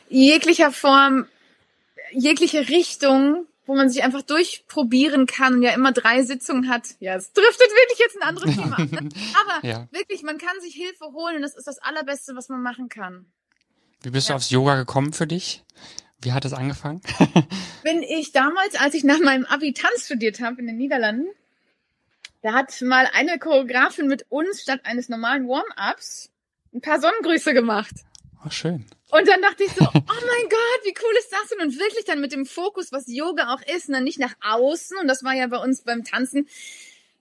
[0.09, 1.27] jeglicher Form,
[2.11, 6.87] jegliche Richtung, wo man sich einfach durchprobieren kann und ja immer drei Sitzungen hat.
[6.99, 8.91] Ja, es driftet wirklich jetzt ein anderes Thema ab.
[8.91, 9.09] Ne?
[9.41, 9.87] Aber ja.
[9.91, 13.25] wirklich, man kann sich Hilfe holen und das ist das Allerbeste, was man machen kann.
[14.01, 14.33] Wie bist ja.
[14.33, 15.63] du aufs Yoga gekommen für dich?
[16.21, 17.01] Wie hat es angefangen?
[17.83, 21.27] Bin ich damals, als ich nach meinem Abi Tanz studiert habe in den Niederlanden,
[22.41, 26.31] da hat mal eine Choreografin mit uns statt eines normalen Warm-ups
[26.73, 27.93] ein paar Sonnengrüße gemacht.
[28.43, 28.85] Ach, schön.
[29.11, 31.59] Und dann dachte ich so, oh mein Gott, wie cool ist das denn?
[31.59, 34.97] Und wirklich dann mit dem Fokus, was Yoga auch ist, und dann nicht nach außen.
[34.97, 36.47] Und das war ja bei uns beim Tanzen.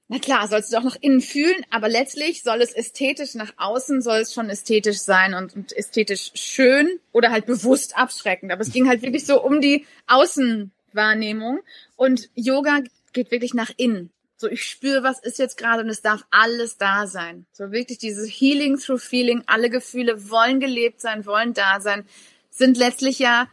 [0.07, 4.03] Na klar, sollst du auch nach innen fühlen, aber letztlich soll es ästhetisch nach außen,
[4.03, 8.51] soll es schon ästhetisch sein und, und ästhetisch schön oder halt bewusst abschreckend.
[8.51, 11.61] Aber es ging halt wirklich so um die Außenwahrnehmung.
[11.97, 12.81] Und Yoga
[13.13, 14.11] geht wirklich nach innen.
[14.41, 17.45] So, ich spüre, was ist jetzt gerade und es darf alles da sein.
[17.53, 22.07] So wirklich dieses Healing through Feeling, alle Gefühle wollen gelebt sein, wollen da sein,
[22.49, 23.49] sind letztlich ja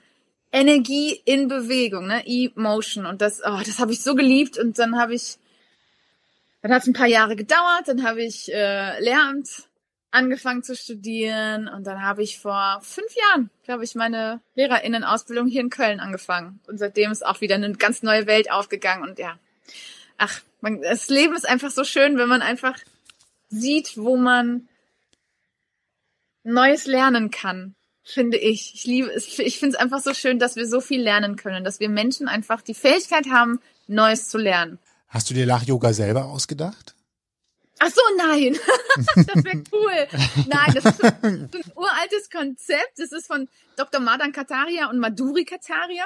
[0.53, 2.23] Energie in Bewegung, ne?
[2.25, 3.05] Emotion.
[3.05, 4.57] Und das, oh, das habe ich so geliebt.
[4.57, 5.35] Und dann habe ich,
[6.61, 9.67] dann hat es ein paar Jahre gedauert, dann habe ich äh, Lehramt
[10.11, 15.59] angefangen zu studieren und dann habe ich vor fünf Jahren, glaube ich, meine Lehrerinnenausbildung hier
[15.59, 16.61] in Köln angefangen.
[16.65, 19.37] Und seitdem ist auch wieder eine ganz neue Welt aufgegangen und ja,
[20.17, 22.77] ach, man, das Leben ist einfach so schön, wenn man einfach
[23.49, 24.67] sieht, wo man
[26.43, 28.73] Neues lernen kann, finde ich.
[28.73, 31.63] Ich liebe es, ich finde es einfach so schön, dass wir so viel lernen können,
[31.63, 34.79] dass wir Menschen einfach die Fähigkeit haben, Neues zu lernen.
[35.07, 36.95] Hast du dir Lach-Yoga selber ausgedacht?
[37.79, 38.57] Ach so, nein.
[39.15, 40.07] das wäre cool.
[40.47, 42.97] Nein, das ist ein uraltes Konzept.
[42.97, 44.01] Das ist von Dr.
[44.01, 46.05] Madan Kataria und Madhuri Kataria.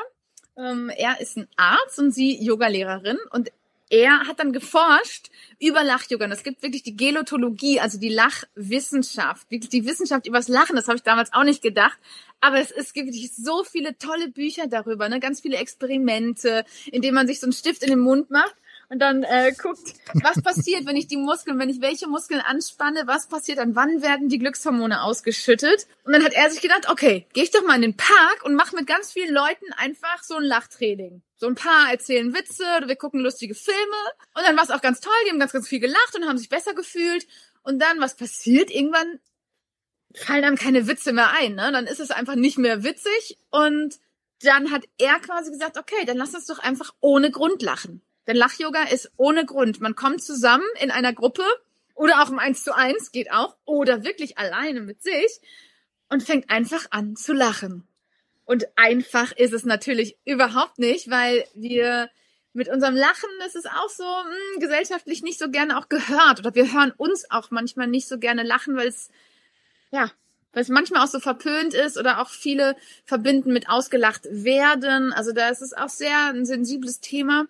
[0.57, 3.51] Ähm, er ist ein Arzt und sie Yogalehrerin und
[3.91, 5.29] er hat dann geforscht
[5.59, 6.25] über Lach-Yoga.
[6.25, 10.77] Und es gibt wirklich die Gelotologie, also die Lachwissenschaft, wirklich die Wissenschaft übers Lachen.
[10.77, 11.99] Das habe ich damals auch nicht gedacht.
[12.39, 15.19] Aber es, es gibt wirklich so viele tolle Bücher darüber, ne?
[15.19, 18.55] ganz viele Experimente, in denen man sich so einen Stift in den Mund macht
[18.91, 23.03] und dann äh, guckt, was passiert, wenn ich die Muskeln, wenn ich welche Muskeln anspanne,
[23.05, 25.87] was passiert dann, wann werden die Glückshormone ausgeschüttet?
[26.03, 28.53] Und dann hat er sich gedacht, okay, gehe ich doch mal in den Park und
[28.53, 31.21] mache mit ganz vielen Leuten einfach so ein Lachtraining.
[31.37, 33.79] So ein paar erzählen Witze oder wir gucken lustige Filme.
[34.35, 36.37] Und dann war es auch ganz toll, die haben ganz, ganz viel gelacht und haben
[36.37, 37.25] sich besser gefühlt.
[37.63, 38.71] Und dann, was passiert?
[38.71, 39.21] Irgendwann
[40.13, 41.55] fallen einem keine Witze mehr ein.
[41.55, 41.71] Ne?
[41.71, 43.37] Dann ist es einfach nicht mehr witzig.
[43.51, 43.99] Und
[44.41, 48.01] dann hat er quasi gesagt, okay, dann lass uns doch einfach ohne Grund lachen.
[48.27, 49.81] Denn Lach-Yoga ist ohne Grund.
[49.81, 51.43] Man kommt zusammen in einer Gruppe
[51.95, 55.41] oder auch im Eins zu eins, geht auch, oder wirklich alleine mit sich
[56.09, 57.87] und fängt einfach an zu lachen.
[58.45, 62.09] Und einfach ist es natürlich überhaupt nicht, weil wir
[62.53, 66.39] mit unserem Lachen, das ist auch so mh, hm, gesellschaftlich nicht so gerne auch gehört.
[66.39, 69.09] Oder wir hören uns auch manchmal nicht so gerne lachen, weil es,
[69.91, 70.11] ja,
[70.51, 75.13] weil es manchmal auch so verpönt ist oder auch viele verbinden mit ausgelacht werden.
[75.13, 77.45] Also da ist es auch sehr ein sensibles Thema.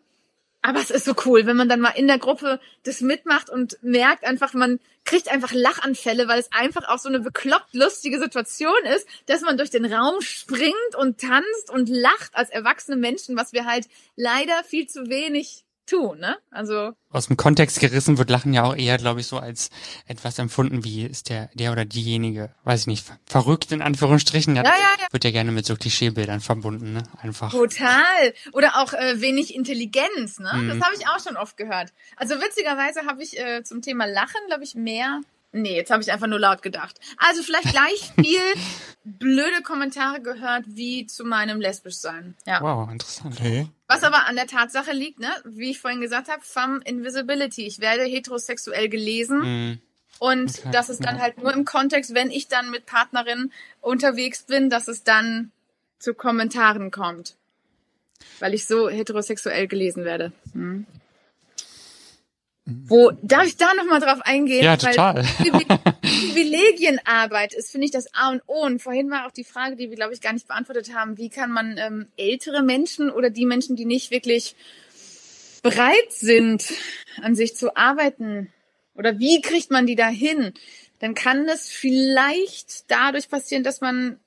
[0.62, 3.78] Aber es ist so cool, wenn man dann mal in der Gruppe das mitmacht und
[3.82, 8.86] merkt einfach, man kriegt einfach Lachanfälle, weil es einfach auch so eine bekloppt lustige Situation
[8.96, 13.54] ist, dass man durch den Raum springt und tanzt und lacht als erwachsene Menschen, was
[13.54, 16.38] wir halt leider viel zu wenig tun, ne?
[16.50, 19.70] Also aus dem Kontext gerissen wird Lachen ja auch eher, glaube ich, so als
[20.08, 24.56] etwas empfunden, wie ist der der oder diejenige, weiß ich nicht, verrückt in Anführungsstrichen.
[24.56, 25.08] Ja, ja, ja.
[25.12, 27.04] Wird ja gerne mit so Klischeebildern verbunden, ne?
[27.22, 27.52] Einfach.
[27.52, 28.34] Total.
[28.54, 30.54] Oder auch äh, wenig Intelligenz, ne?
[30.54, 30.70] Mhm.
[30.70, 31.92] Das habe ich auch schon oft gehört.
[32.16, 35.22] Also witzigerweise habe ich äh, zum Thema Lachen, glaube ich, mehr
[35.54, 36.98] Nee, jetzt habe ich einfach nur laut gedacht.
[37.18, 38.40] Also vielleicht gleich viel
[39.04, 42.36] blöde Kommentare gehört wie zu meinem Lesbischsein.
[42.46, 42.62] Ja.
[42.62, 43.36] Wow, interessant.
[43.36, 43.68] Okay.
[43.88, 47.66] Was aber an der Tatsache liegt, ne, wie ich vorhin gesagt habe, Femme Invisibility.
[47.66, 49.40] Ich werde heterosexuell gelesen.
[49.72, 49.82] Mm.
[50.20, 50.70] Und okay.
[50.72, 51.22] das ist dann ja.
[51.24, 55.52] halt nur im Kontext, wenn ich dann mit Partnerin unterwegs bin, dass es dann
[55.98, 57.36] zu Kommentaren kommt.
[58.40, 60.32] Weil ich so heterosexuell gelesen werde.
[60.54, 60.86] Hm.
[62.66, 64.64] Wo darf ich da noch mal drauf eingehen?
[64.64, 65.26] Ja, total.
[66.22, 68.64] Privilegienarbeit ist, finde ich, das A und O.
[68.64, 71.18] Und vorhin war auch die Frage, die wir, glaube ich, gar nicht beantwortet haben.
[71.18, 74.56] Wie kann man ähm, ältere Menschen oder die Menschen, die nicht wirklich
[75.64, 76.74] bereit sind,
[77.22, 78.52] an sich zu arbeiten,
[78.96, 80.54] oder wie kriegt man die da hin?
[81.00, 84.20] Dann kann es vielleicht dadurch passieren, dass man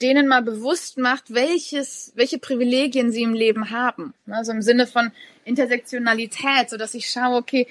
[0.00, 4.14] denen mal bewusst macht, welches, welche Privilegien sie im Leben haben.
[4.26, 5.12] Also im Sinne von
[5.44, 7.66] Intersektionalität, so dass ich schaue, okay,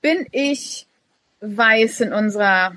[0.00, 0.86] bin ich
[1.40, 2.76] weiß in unserer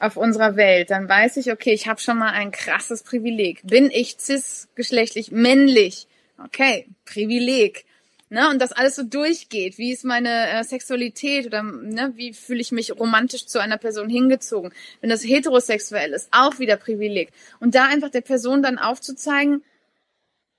[0.00, 3.60] auf unserer Welt, dann weiß ich, okay, ich habe schon mal ein krasses Privileg.
[3.64, 6.06] Bin ich cisgeschlechtlich männlich?
[6.38, 7.84] Okay, Privileg
[8.30, 12.60] ne, und das alles so durchgeht, wie ist meine äh, Sexualität oder ne, wie fühle
[12.60, 14.72] ich mich romantisch zu einer Person hingezogen.
[15.00, 17.30] Wenn das heterosexuell ist, auch wieder Privileg.
[17.60, 19.62] Und da einfach der Person dann aufzuzeigen,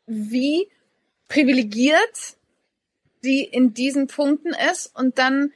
[0.05, 0.67] wie
[1.27, 2.35] privilegiert
[3.21, 5.51] sie in diesen Punkten ist und dann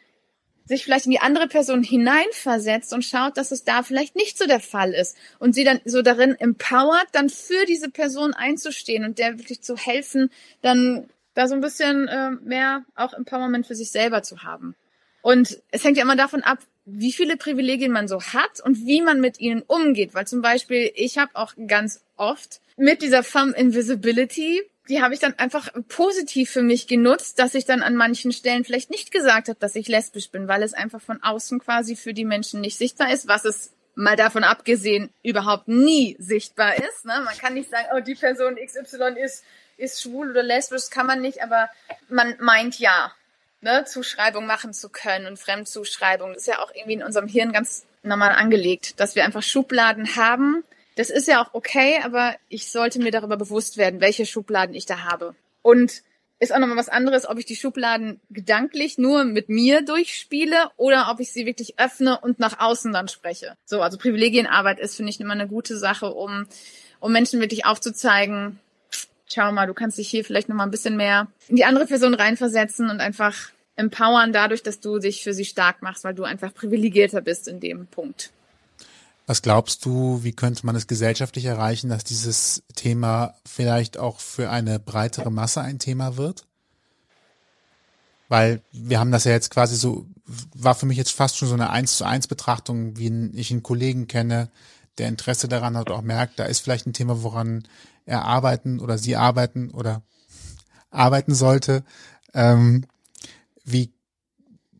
[0.65, 4.45] sich vielleicht in die andere Person hineinversetzt und schaut, dass es da vielleicht nicht so
[4.45, 9.19] der Fall ist und sie dann so darin empowert, dann für diese Person einzustehen und
[9.19, 13.91] der wirklich zu helfen, dann da so ein bisschen äh, mehr auch Empowerment für sich
[13.91, 14.75] selber zu haben.
[15.21, 19.01] Und es hängt ja immer davon ab, wie viele Privilegien man so hat und wie
[19.01, 20.13] man mit ihnen umgeht.
[20.13, 25.19] Weil zum Beispiel, ich habe auch ganz oft mit dieser Femme Invisibility, die habe ich
[25.19, 29.47] dann einfach positiv für mich genutzt, dass ich dann an manchen Stellen vielleicht nicht gesagt
[29.47, 32.77] habe, dass ich lesbisch bin, weil es einfach von außen quasi für die Menschen nicht
[32.77, 37.05] sichtbar ist, was es mal davon abgesehen überhaupt nie sichtbar ist.
[37.05, 37.21] Ne?
[37.23, 39.43] Man kann nicht sagen, oh, die Person XY ist
[39.77, 41.69] ist schwul oder lesbisch, kann man nicht, aber
[42.09, 43.11] man meint ja,
[43.61, 46.33] ne, Zuschreibung machen zu können und Fremdzuschreibung.
[46.33, 50.15] Das ist ja auch irgendwie in unserem Hirn ganz normal angelegt, dass wir einfach Schubladen
[50.15, 50.63] haben.
[50.95, 54.85] Das ist ja auch okay, aber ich sollte mir darüber bewusst werden, welche Schubladen ich
[54.85, 55.35] da habe.
[55.61, 56.03] Und
[56.39, 61.07] ist auch nochmal was anderes, ob ich die Schubladen gedanklich nur mit mir durchspiele oder
[61.09, 63.55] ob ich sie wirklich öffne und nach außen dann spreche.
[63.65, 66.45] So, also Privilegienarbeit ist, finde ich, immer eine gute Sache, um,
[66.99, 68.59] um Menschen wirklich aufzuzeigen,
[69.33, 71.85] schau mal, du kannst dich hier vielleicht noch mal ein bisschen mehr in die andere
[71.85, 76.23] Person reinversetzen und einfach empowern dadurch, dass du dich für sie stark machst, weil du
[76.23, 78.31] einfach privilegierter bist in dem Punkt.
[79.25, 84.49] Was glaubst du, wie könnte man es gesellschaftlich erreichen, dass dieses Thema vielleicht auch für
[84.49, 86.45] eine breitere Masse ein Thema wird?
[88.27, 91.53] Weil wir haben das ja jetzt quasi so, war für mich jetzt fast schon so
[91.53, 94.49] eine eins zu eins Betrachtung, wie ich einen Kollegen kenne,
[94.97, 97.67] der Interesse daran hat, auch merkt, da ist vielleicht ein Thema, woran
[98.05, 100.03] er arbeiten oder sie arbeiten oder
[100.91, 101.83] arbeiten sollte,
[102.33, 102.85] ähm,
[103.63, 103.93] wie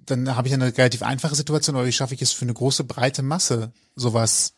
[0.06, 2.84] dann habe ich eine relativ einfache Situation, aber wie schaffe ich es für eine große,
[2.84, 4.54] breite Masse, sowas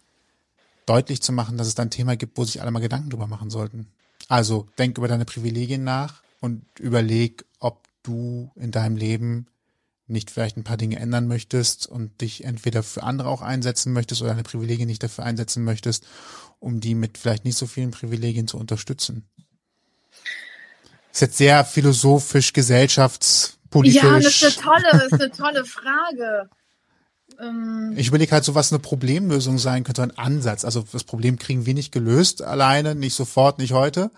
[0.85, 3.27] deutlich zu machen, dass es dann ein Thema gibt, wo sich alle mal Gedanken drüber
[3.27, 3.87] machen sollten.
[4.27, 9.47] Also denk über deine Privilegien nach und überleg, ob du in deinem Leben
[10.07, 14.21] nicht vielleicht ein paar Dinge ändern möchtest und dich entweder für andere auch einsetzen möchtest
[14.21, 16.05] oder deine Privilegien nicht dafür einsetzen möchtest,
[16.59, 19.27] um die mit vielleicht nicht so vielen Privilegien zu unterstützen.
[21.11, 22.53] Ist jetzt sehr philosophisch,
[23.83, 24.01] gesellschaftspolitisch.
[24.03, 26.49] Ja, das ist eine tolle, das ist eine tolle Frage.
[27.39, 30.65] Ähm, ich überlege halt so, was eine Problemlösung sein könnte, ein Ansatz.
[30.65, 34.11] Also das Problem kriegen wir nicht gelöst alleine, nicht sofort, nicht heute,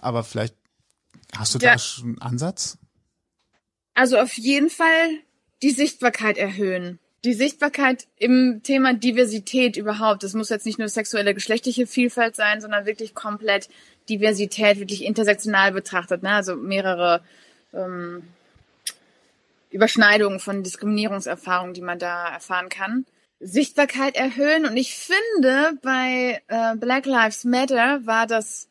[0.00, 0.54] aber vielleicht
[1.36, 1.72] hast du ja.
[1.72, 2.78] da schon einen Ansatz?
[3.94, 5.10] Also auf jeden Fall
[5.62, 6.98] die Sichtbarkeit erhöhen.
[7.24, 10.24] Die Sichtbarkeit im Thema Diversität überhaupt.
[10.24, 13.68] Das muss jetzt nicht nur sexuelle, geschlechtliche Vielfalt sein, sondern wirklich komplett
[14.08, 16.24] Diversität, wirklich intersektional betrachtet.
[16.24, 16.30] Ne?
[16.30, 17.22] Also mehrere
[17.72, 18.24] ähm,
[19.72, 23.06] Überschneidungen von Diskriminierungserfahrungen, die man da erfahren kann.
[23.40, 24.66] Sichtbarkeit erhöhen.
[24.66, 28.68] Und ich finde, bei äh, Black Lives Matter war das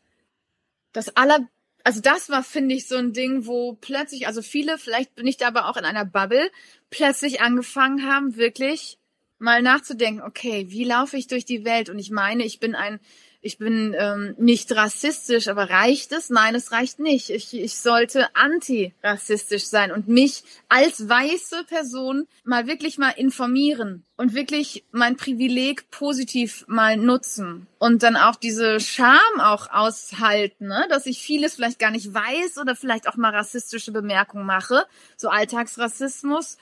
[0.93, 1.47] das aller
[1.83, 5.37] also das war, finde ich, so ein Ding, wo plötzlich, also viele, vielleicht bin ich
[5.37, 6.51] da aber auch in einer Bubble,
[6.89, 8.97] plötzlich angefangen haben, wirklich
[9.39, 11.89] mal nachzudenken, okay, wie laufe ich durch die Welt?
[11.89, 12.99] Und ich meine, ich bin ein
[13.43, 16.29] ich bin ähm, nicht rassistisch, aber reicht es?
[16.29, 17.31] Nein, es reicht nicht.
[17.31, 24.35] Ich, ich sollte antirassistisch sein und mich als weiße Person mal wirklich mal informieren und
[24.35, 30.85] wirklich mein Privileg positiv mal nutzen und dann auch diese Scham auch aushalten, ne?
[30.89, 34.85] dass ich vieles vielleicht gar nicht weiß oder vielleicht auch mal rassistische Bemerkungen mache,
[35.17, 36.57] so Alltagsrassismus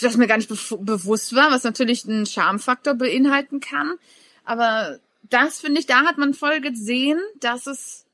[0.00, 3.96] das mir gar nicht be bewusst war, was natürlich einen Schamfaktor beinhalten kann.
[4.44, 5.00] Aber
[5.30, 8.06] das finde ich, da hat man voll gesehen, dass es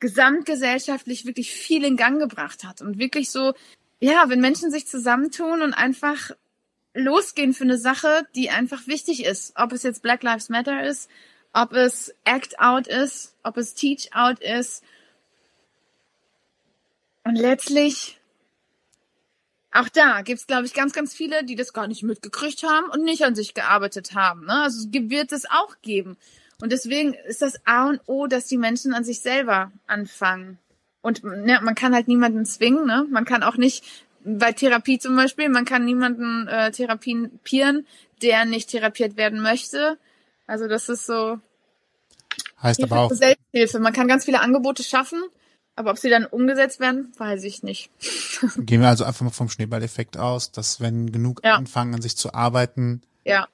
[0.00, 3.52] gesamtgesellschaftlich wirklich viel in Gang gebracht hat und wirklich so,
[4.00, 6.30] ja, wenn Menschen sich zusammentun und einfach
[6.94, 11.08] losgehen für eine Sache, die einfach wichtig ist, ob es jetzt Black Lives Matter ist,
[11.52, 14.82] ob es Act Out ist, ob es Teach Out ist.
[17.24, 18.19] Und letztlich
[19.72, 23.04] auch da gibt's, glaube ich, ganz, ganz viele, die das gar nicht mitgekriegt haben und
[23.04, 24.46] nicht an sich gearbeitet haben.
[24.46, 24.62] Ne?
[24.62, 26.16] Also wird es auch geben.
[26.60, 30.58] Und deswegen ist das A und O, dass die Menschen an sich selber anfangen.
[31.02, 32.86] Und ja, man kann halt niemanden zwingen.
[32.86, 33.06] Ne?
[33.10, 33.84] Man kann auch nicht
[34.24, 37.86] bei Therapie zum Beispiel, man kann niemanden äh, therapieren,
[38.22, 39.98] der nicht therapiert werden möchte.
[40.46, 41.38] Also das ist so.
[42.62, 43.12] Heißt Hilfe aber auch.
[43.12, 43.78] Selbsthilfe.
[43.78, 45.22] Man kann ganz viele Angebote schaffen,
[45.80, 47.90] aber ob sie dann umgesetzt werden, weiß ich nicht.
[48.58, 51.54] Gehen wir also einfach mal vom Schneeballeffekt aus, dass wenn genug ja.
[51.54, 53.48] anfangen an sich zu arbeiten, ja.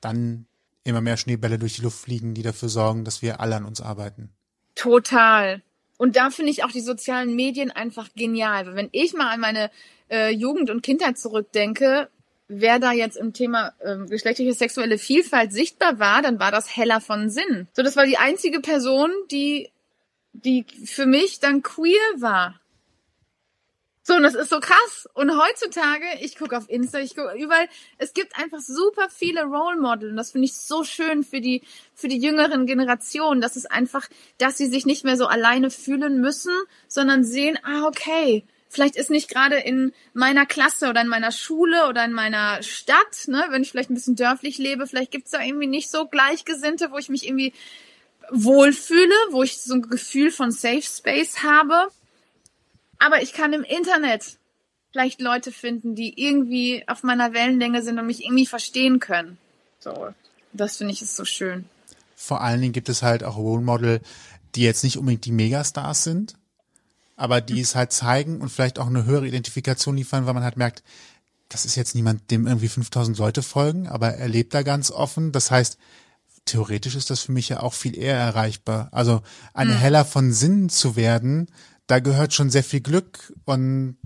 [0.00, 0.46] dann
[0.84, 3.80] immer mehr Schneebälle durch die Luft fliegen, die dafür sorgen, dass wir alle an uns
[3.80, 4.30] arbeiten.
[4.76, 5.60] Total.
[5.98, 8.76] Und da finde ich auch die sozialen Medien einfach genial.
[8.76, 9.70] Wenn ich mal an meine
[10.08, 12.08] äh, Jugend und Kindheit zurückdenke,
[12.46, 17.00] wer da jetzt im Thema äh, geschlechtliche sexuelle Vielfalt sichtbar war, dann war das Heller
[17.00, 17.66] von Sinn.
[17.72, 19.71] So, das war die einzige Person, die
[20.32, 22.58] die für mich dann queer war.
[24.04, 25.08] So, und das ist so krass.
[25.14, 27.68] Und heutzutage, ich gucke auf Insta, ich gucke überall,
[27.98, 30.10] es gibt einfach super viele Role Model.
[30.10, 31.62] Und das finde ich so schön für die,
[31.94, 33.40] für die jüngeren Generationen.
[33.40, 34.08] Das ist einfach,
[34.38, 36.54] dass sie sich nicht mehr so alleine fühlen müssen,
[36.88, 41.88] sondern sehen, ah, okay, vielleicht ist nicht gerade in meiner Klasse oder in meiner Schule
[41.88, 45.42] oder in meiner Stadt, ne, wenn ich vielleicht ein bisschen dörflich lebe, vielleicht gibt's da
[45.42, 47.52] irgendwie nicht so Gleichgesinnte, wo ich mich irgendwie
[48.32, 51.88] wohlfühle, wo ich so ein Gefühl von Safe Space habe.
[52.98, 54.38] Aber ich kann im Internet
[54.92, 59.38] vielleicht Leute finden, die irgendwie auf meiner Wellenlänge sind und mich irgendwie verstehen können.
[59.80, 60.08] So,
[60.52, 61.64] das finde ich ist so schön.
[62.14, 64.00] Vor allen Dingen gibt es halt auch Role Model,
[64.54, 66.34] die jetzt nicht unbedingt die Megastars sind,
[67.16, 70.56] aber die es halt zeigen und vielleicht auch eine höhere Identifikation liefern, weil man halt
[70.56, 70.82] merkt,
[71.48, 75.32] das ist jetzt niemand, dem irgendwie 5000 Leute folgen, aber er lebt da ganz offen.
[75.32, 75.78] Das heißt,
[76.44, 78.88] theoretisch ist das für mich ja auch viel eher erreichbar.
[78.92, 79.22] Also
[79.54, 79.78] eine mhm.
[79.78, 81.48] Heller von Sinn zu werden,
[81.86, 83.96] da gehört schon sehr viel Glück und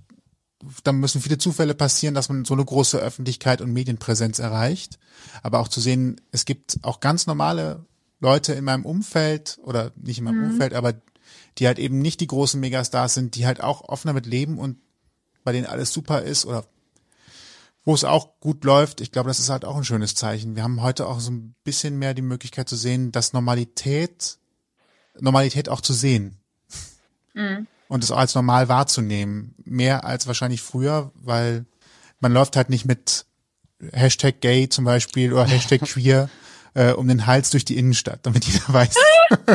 [0.82, 4.99] da müssen viele Zufälle passieren, dass man so eine große Öffentlichkeit und Medienpräsenz erreicht.
[5.43, 7.84] Aber auch zu sehen, es gibt auch ganz normale
[8.20, 10.51] Leute in meinem Umfeld oder nicht in meinem mhm.
[10.53, 10.95] Umfeld, aber
[11.59, 14.78] die halt eben nicht die großen Megastars sind, die halt auch offen damit leben und
[15.45, 16.64] bei denen alles super ist oder
[17.87, 19.01] wo es auch gut läuft.
[19.01, 20.57] Ich glaube, das ist halt auch ein schönes Zeichen.
[20.57, 24.39] Wir haben heute auch so ein bisschen mehr die Möglichkeit zu sehen, dass Normalität,
[25.20, 26.37] Normalität auch zu sehen.
[27.32, 27.68] Mhm.
[27.89, 29.55] Und es auch als normal wahrzunehmen.
[29.64, 31.64] Mehr als wahrscheinlich früher, weil
[32.18, 33.24] man läuft halt nicht mit
[33.93, 36.28] Hashtag gay zum Beispiel oder Hashtag queer
[36.74, 38.97] äh, um den Hals durch die Innenstadt, damit jeder weiß,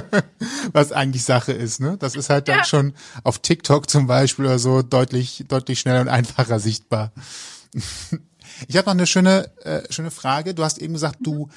[0.71, 1.81] was eigentlich Sache ist.
[1.81, 1.97] Ne?
[1.99, 2.63] Das ist halt dann ja.
[2.63, 2.93] schon
[3.25, 7.11] auf TikTok zum Beispiel oder so deutlich, deutlich schneller und einfacher sichtbar.
[8.67, 10.53] Ich habe noch eine schöne, äh, schöne Frage.
[10.53, 11.49] Du hast eben gesagt, du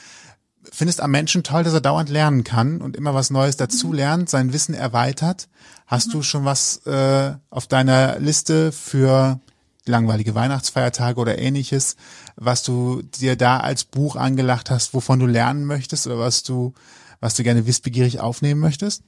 [0.73, 4.31] findest am Menschen toll, dass er dauernd lernen kann und immer was Neues dazu lernt,
[4.31, 5.49] sein Wissen erweitert.
[5.87, 9.41] Hast du schon was äh, auf deiner Liste für
[9.85, 11.97] langweilige Weihnachtsfeiertage oder ähnliches,
[12.37, 16.73] was du dir da als Buch angelacht hast, wovon du lernen möchtest oder was du,
[17.21, 19.03] was du gerne wissbegierig aufnehmen möchtest?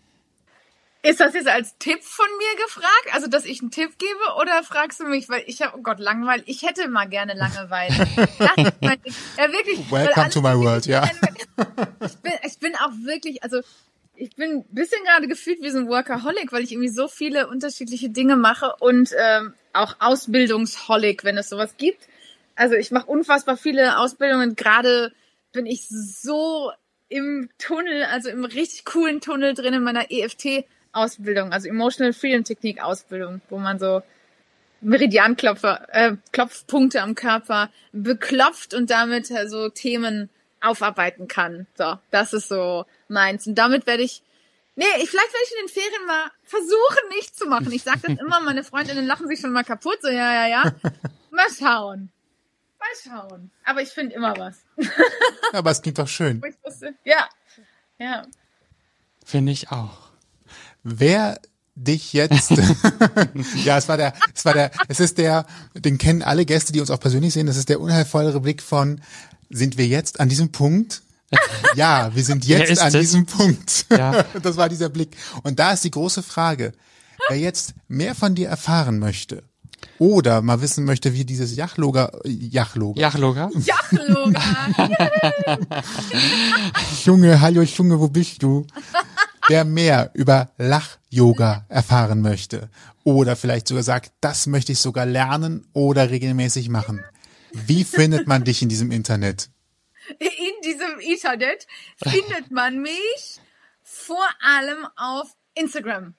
[1.02, 3.08] Ist das jetzt als Tipp von mir gefragt?
[3.12, 6.00] Also, dass ich einen Tipp gebe oder fragst du mich, weil ich habe, oh Gott,
[6.00, 6.42] Langeweile.
[6.46, 7.94] Ich hätte mal gerne Langeweile.
[8.80, 9.00] mein,
[9.38, 9.90] ja, wirklich.
[9.90, 11.04] Welcome to my world, ja.
[11.04, 13.60] Ich bin, ich bin auch wirklich, also,
[14.16, 17.48] ich bin ein bisschen gerade gefühlt wie so ein Workaholic, weil ich irgendwie so viele
[17.48, 22.08] unterschiedliche Dinge mache und ähm, auch Ausbildungsholic, wenn es sowas gibt.
[22.56, 24.56] Also ich mache unfassbar viele Ausbildungen.
[24.56, 25.12] Gerade
[25.52, 26.72] bin ich so
[27.08, 30.64] im Tunnel, also im richtig coolen Tunnel drin in meiner EFT
[30.96, 34.02] Ausbildung, also Emotional Freedom Technik Ausbildung, wo man so
[34.80, 40.30] Meridianklopfer, äh, Klopfpunkte am Körper beklopft und damit äh, so Themen
[40.60, 41.66] aufarbeiten kann.
[41.76, 43.46] So, das ist so meins.
[43.46, 44.22] Und damit werde ich
[44.78, 47.72] Nee, ich, vielleicht werde ich in den Ferien mal versuchen, nicht zu machen.
[47.72, 49.98] Ich sage das immer, meine Freundinnen lachen sich schon mal kaputt.
[50.02, 50.74] So, ja, ja, ja.
[51.30, 52.10] Mal schauen.
[52.78, 53.50] Mal schauen.
[53.64, 54.64] Aber ich finde immer was.
[55.54, 56.42] Aber es klingt doch schön.
[57.04, 57.26] Ja.
[57.98, 58.26] Ja.
[59.24, 60.05] Finde ich auch.
[60.88, 61.40] Wer
[61.74, 62.50] dich jetzt,
[63.64, 66.80] ja, es war der, es war der, es ist der, den kennen alle Gäste, die
[66.80, 69.00] uns auch persönlich sehen, das ist der unheilvollere Blick von,
[69.50, 71.02] sind wir jetzt an diesem Punkt?
[71.74, 73.00] Ja, wir sind jetzt an es?
[73.00, 73.86] diesem Punkt.
[73.90, 74.24] Ja.
[74.42, 75.14] Das war dieser Blick.
[75.42, 76.72] Und da ist die große Frage,
[77.28, 79.42] wer jetzt mehr von dir erfahren möchte
[79.98, 83.50] oder mal wissen möchte, wie dieses Jachloga, Jachloga, Jachloga?
[83.58, 84.40] Ja, Loga.
[87.04, 88.66] Junge, hallo Junge, wo bist du?
[89.48, 92.68] Wer mehr über Lach-Yoga erfahren möchte
[93.04, 97.04] oder vielleicht sogar sagt, das möchte ich sogar lernen oder regelmäßig machen.
[97.52, 99.50] Wie findet man dich in diesem Internet?
[100.18, 101.66] In diesem Internet
[102.02, 103.40] findet man mich
[103.82, 106.14] vor allem auf Instagram.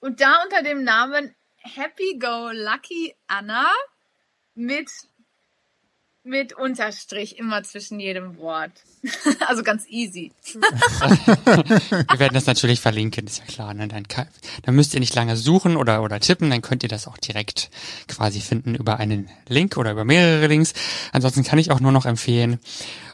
[0.00, 3.70] Und da unter dem Namen Happy Go Lucky Anna
[4.54, 4.90] mit
[6.24, 8.72] mit Unterstrich immer zwischen jedem Wort.
[9.46, 10.32] Also ganz easy.
[10.54, 13.74] Wir werden das natürlich verlinken, ist ja klar.
[13.74, 13.88] Ne?
[13.88, 14.04] Dann,
[14.62, 17.70] dann müsst ihr nicht lange suchen oder, oder tippen, dann könnt ihr das auch direkt
[18.08, 20.72] quasi finden über einen Link oder über mehrere Links.
[21.12, 22.58] Ansonsten kann ich auch nur noch empfehlen,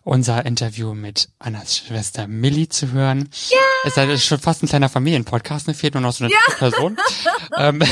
[0.03, 3.29] unser Interview mit Annas Schwester Millie zu hören.
[3.49, 3.59] Ja.
[3.85, 5.75] Es ist schon fast ein kleiner Familienpodcast, ne?
[5.75, 6.97] fehlt nur noch so eine dritte Person.
[7.57, 7.83] ähm,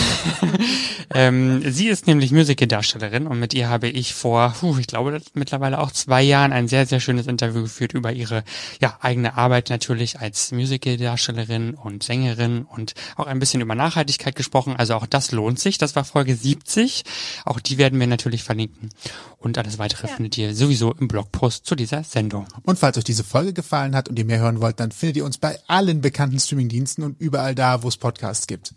[1.15, 5.79] ähm, sie ist nämlich Musical-Darstellerin und mit ihr habe ich vor, puh, ich glaube mittlerweile
[5.79, 8.45] auch zwei Jahren ein sehr, sehr schönes Interview geführt über ihre
[8.81, 14.77] ja, eigene Arbeit natürlich als Musical-Darstellerin und Sängerin und auch ein bisschen über Nachhaltigkeit gesprochen.
[14.77, 15.79] Also auch das lohnt sich.
[15.79, 17.05] Das war Folge 70.
[17.45, 18.91] Auch die werden wir natürlich verlinken.
[19.39, 22.47] Und alles weitere findet ihr sowieso im Blogpost zu dieser Sendung.
[22.63, 25.25] Und falls euch diese Folge gefallen hat und ihr mehr hören wollt, dann findet ihr
[25.25, 28.75] uns bei allen bekannten Streamingdiensten und überall da, wo es Podcasts gibt.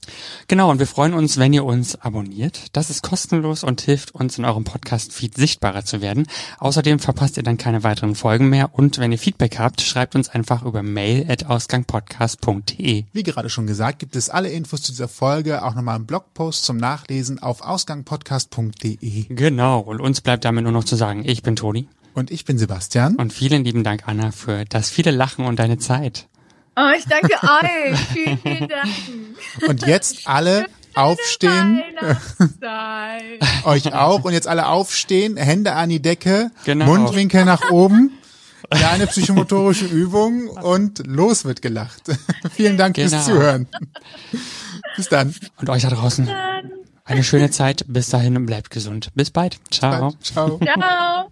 [0.48, 2.68] Genau, und wir freuen uns, wenn ihr uns abonniert.
[2.74, 6.28] Das ist kostenlos und hilft uns in eurem Podcast-Feed sichtbarer zu werden.
[6.60, 8.74] Außerdem verpasst ihr dann keine weiteren Folgen mehr.
[8.74, 13.06] Und wenn ihr Feedback habt, schreibt uns einfach über mail at ausgangpodcast.de.
[13.14, 16.66] Wie gerade schon gesagt, gibt es alle Infos zu dieser Folge auch nochmal im Blogpost
[16.66, 19.26] zum Nachlesen auf ausgangpodcast.de.
[19.30, 21.88] Genau, und uns bleibt damit nur noch zu sagen, ich bin Toni.
[22.14, 23.16] Und ich bin Sebastian.
[23.16, 26.28] Und vielen lieben Dank, Anna, für das viele Lachen und deine Zeit.
[26.76, 27.99] Oh, ich danke euch.
[28.14, 28.89] Vielen, vielen Dank.
[29.68, 31.82] Und jetzt alle aufstehen.
[33.64, 34.24] Euch auch.
[34.24, 36.86] Und jetzt alle aufstehen, Hände an die Decke, Genau.
[36.86, 38.12] Mundwinkel nach oben.
[38.70, 42.03] Kleine psychomotorische Übung und los wird gelacht.
[42.53, 43.09] Vielen Dank Genau.
[43.09, 43.68] fürs Zuhören.
[44.95, 45.36] Bis dann.
[45.57, 46.30] Und euch da draußen
[47.03, 47.84] eine schöne Zeit.
[47.88, 49.09] Bis dahin bleibt gesund.
[49.14, 49.59] Bis bald.
[49.72, 50.14] Ciao.
[50.22, 50.57] Ciao.
[50.59, 51.32] Ciao.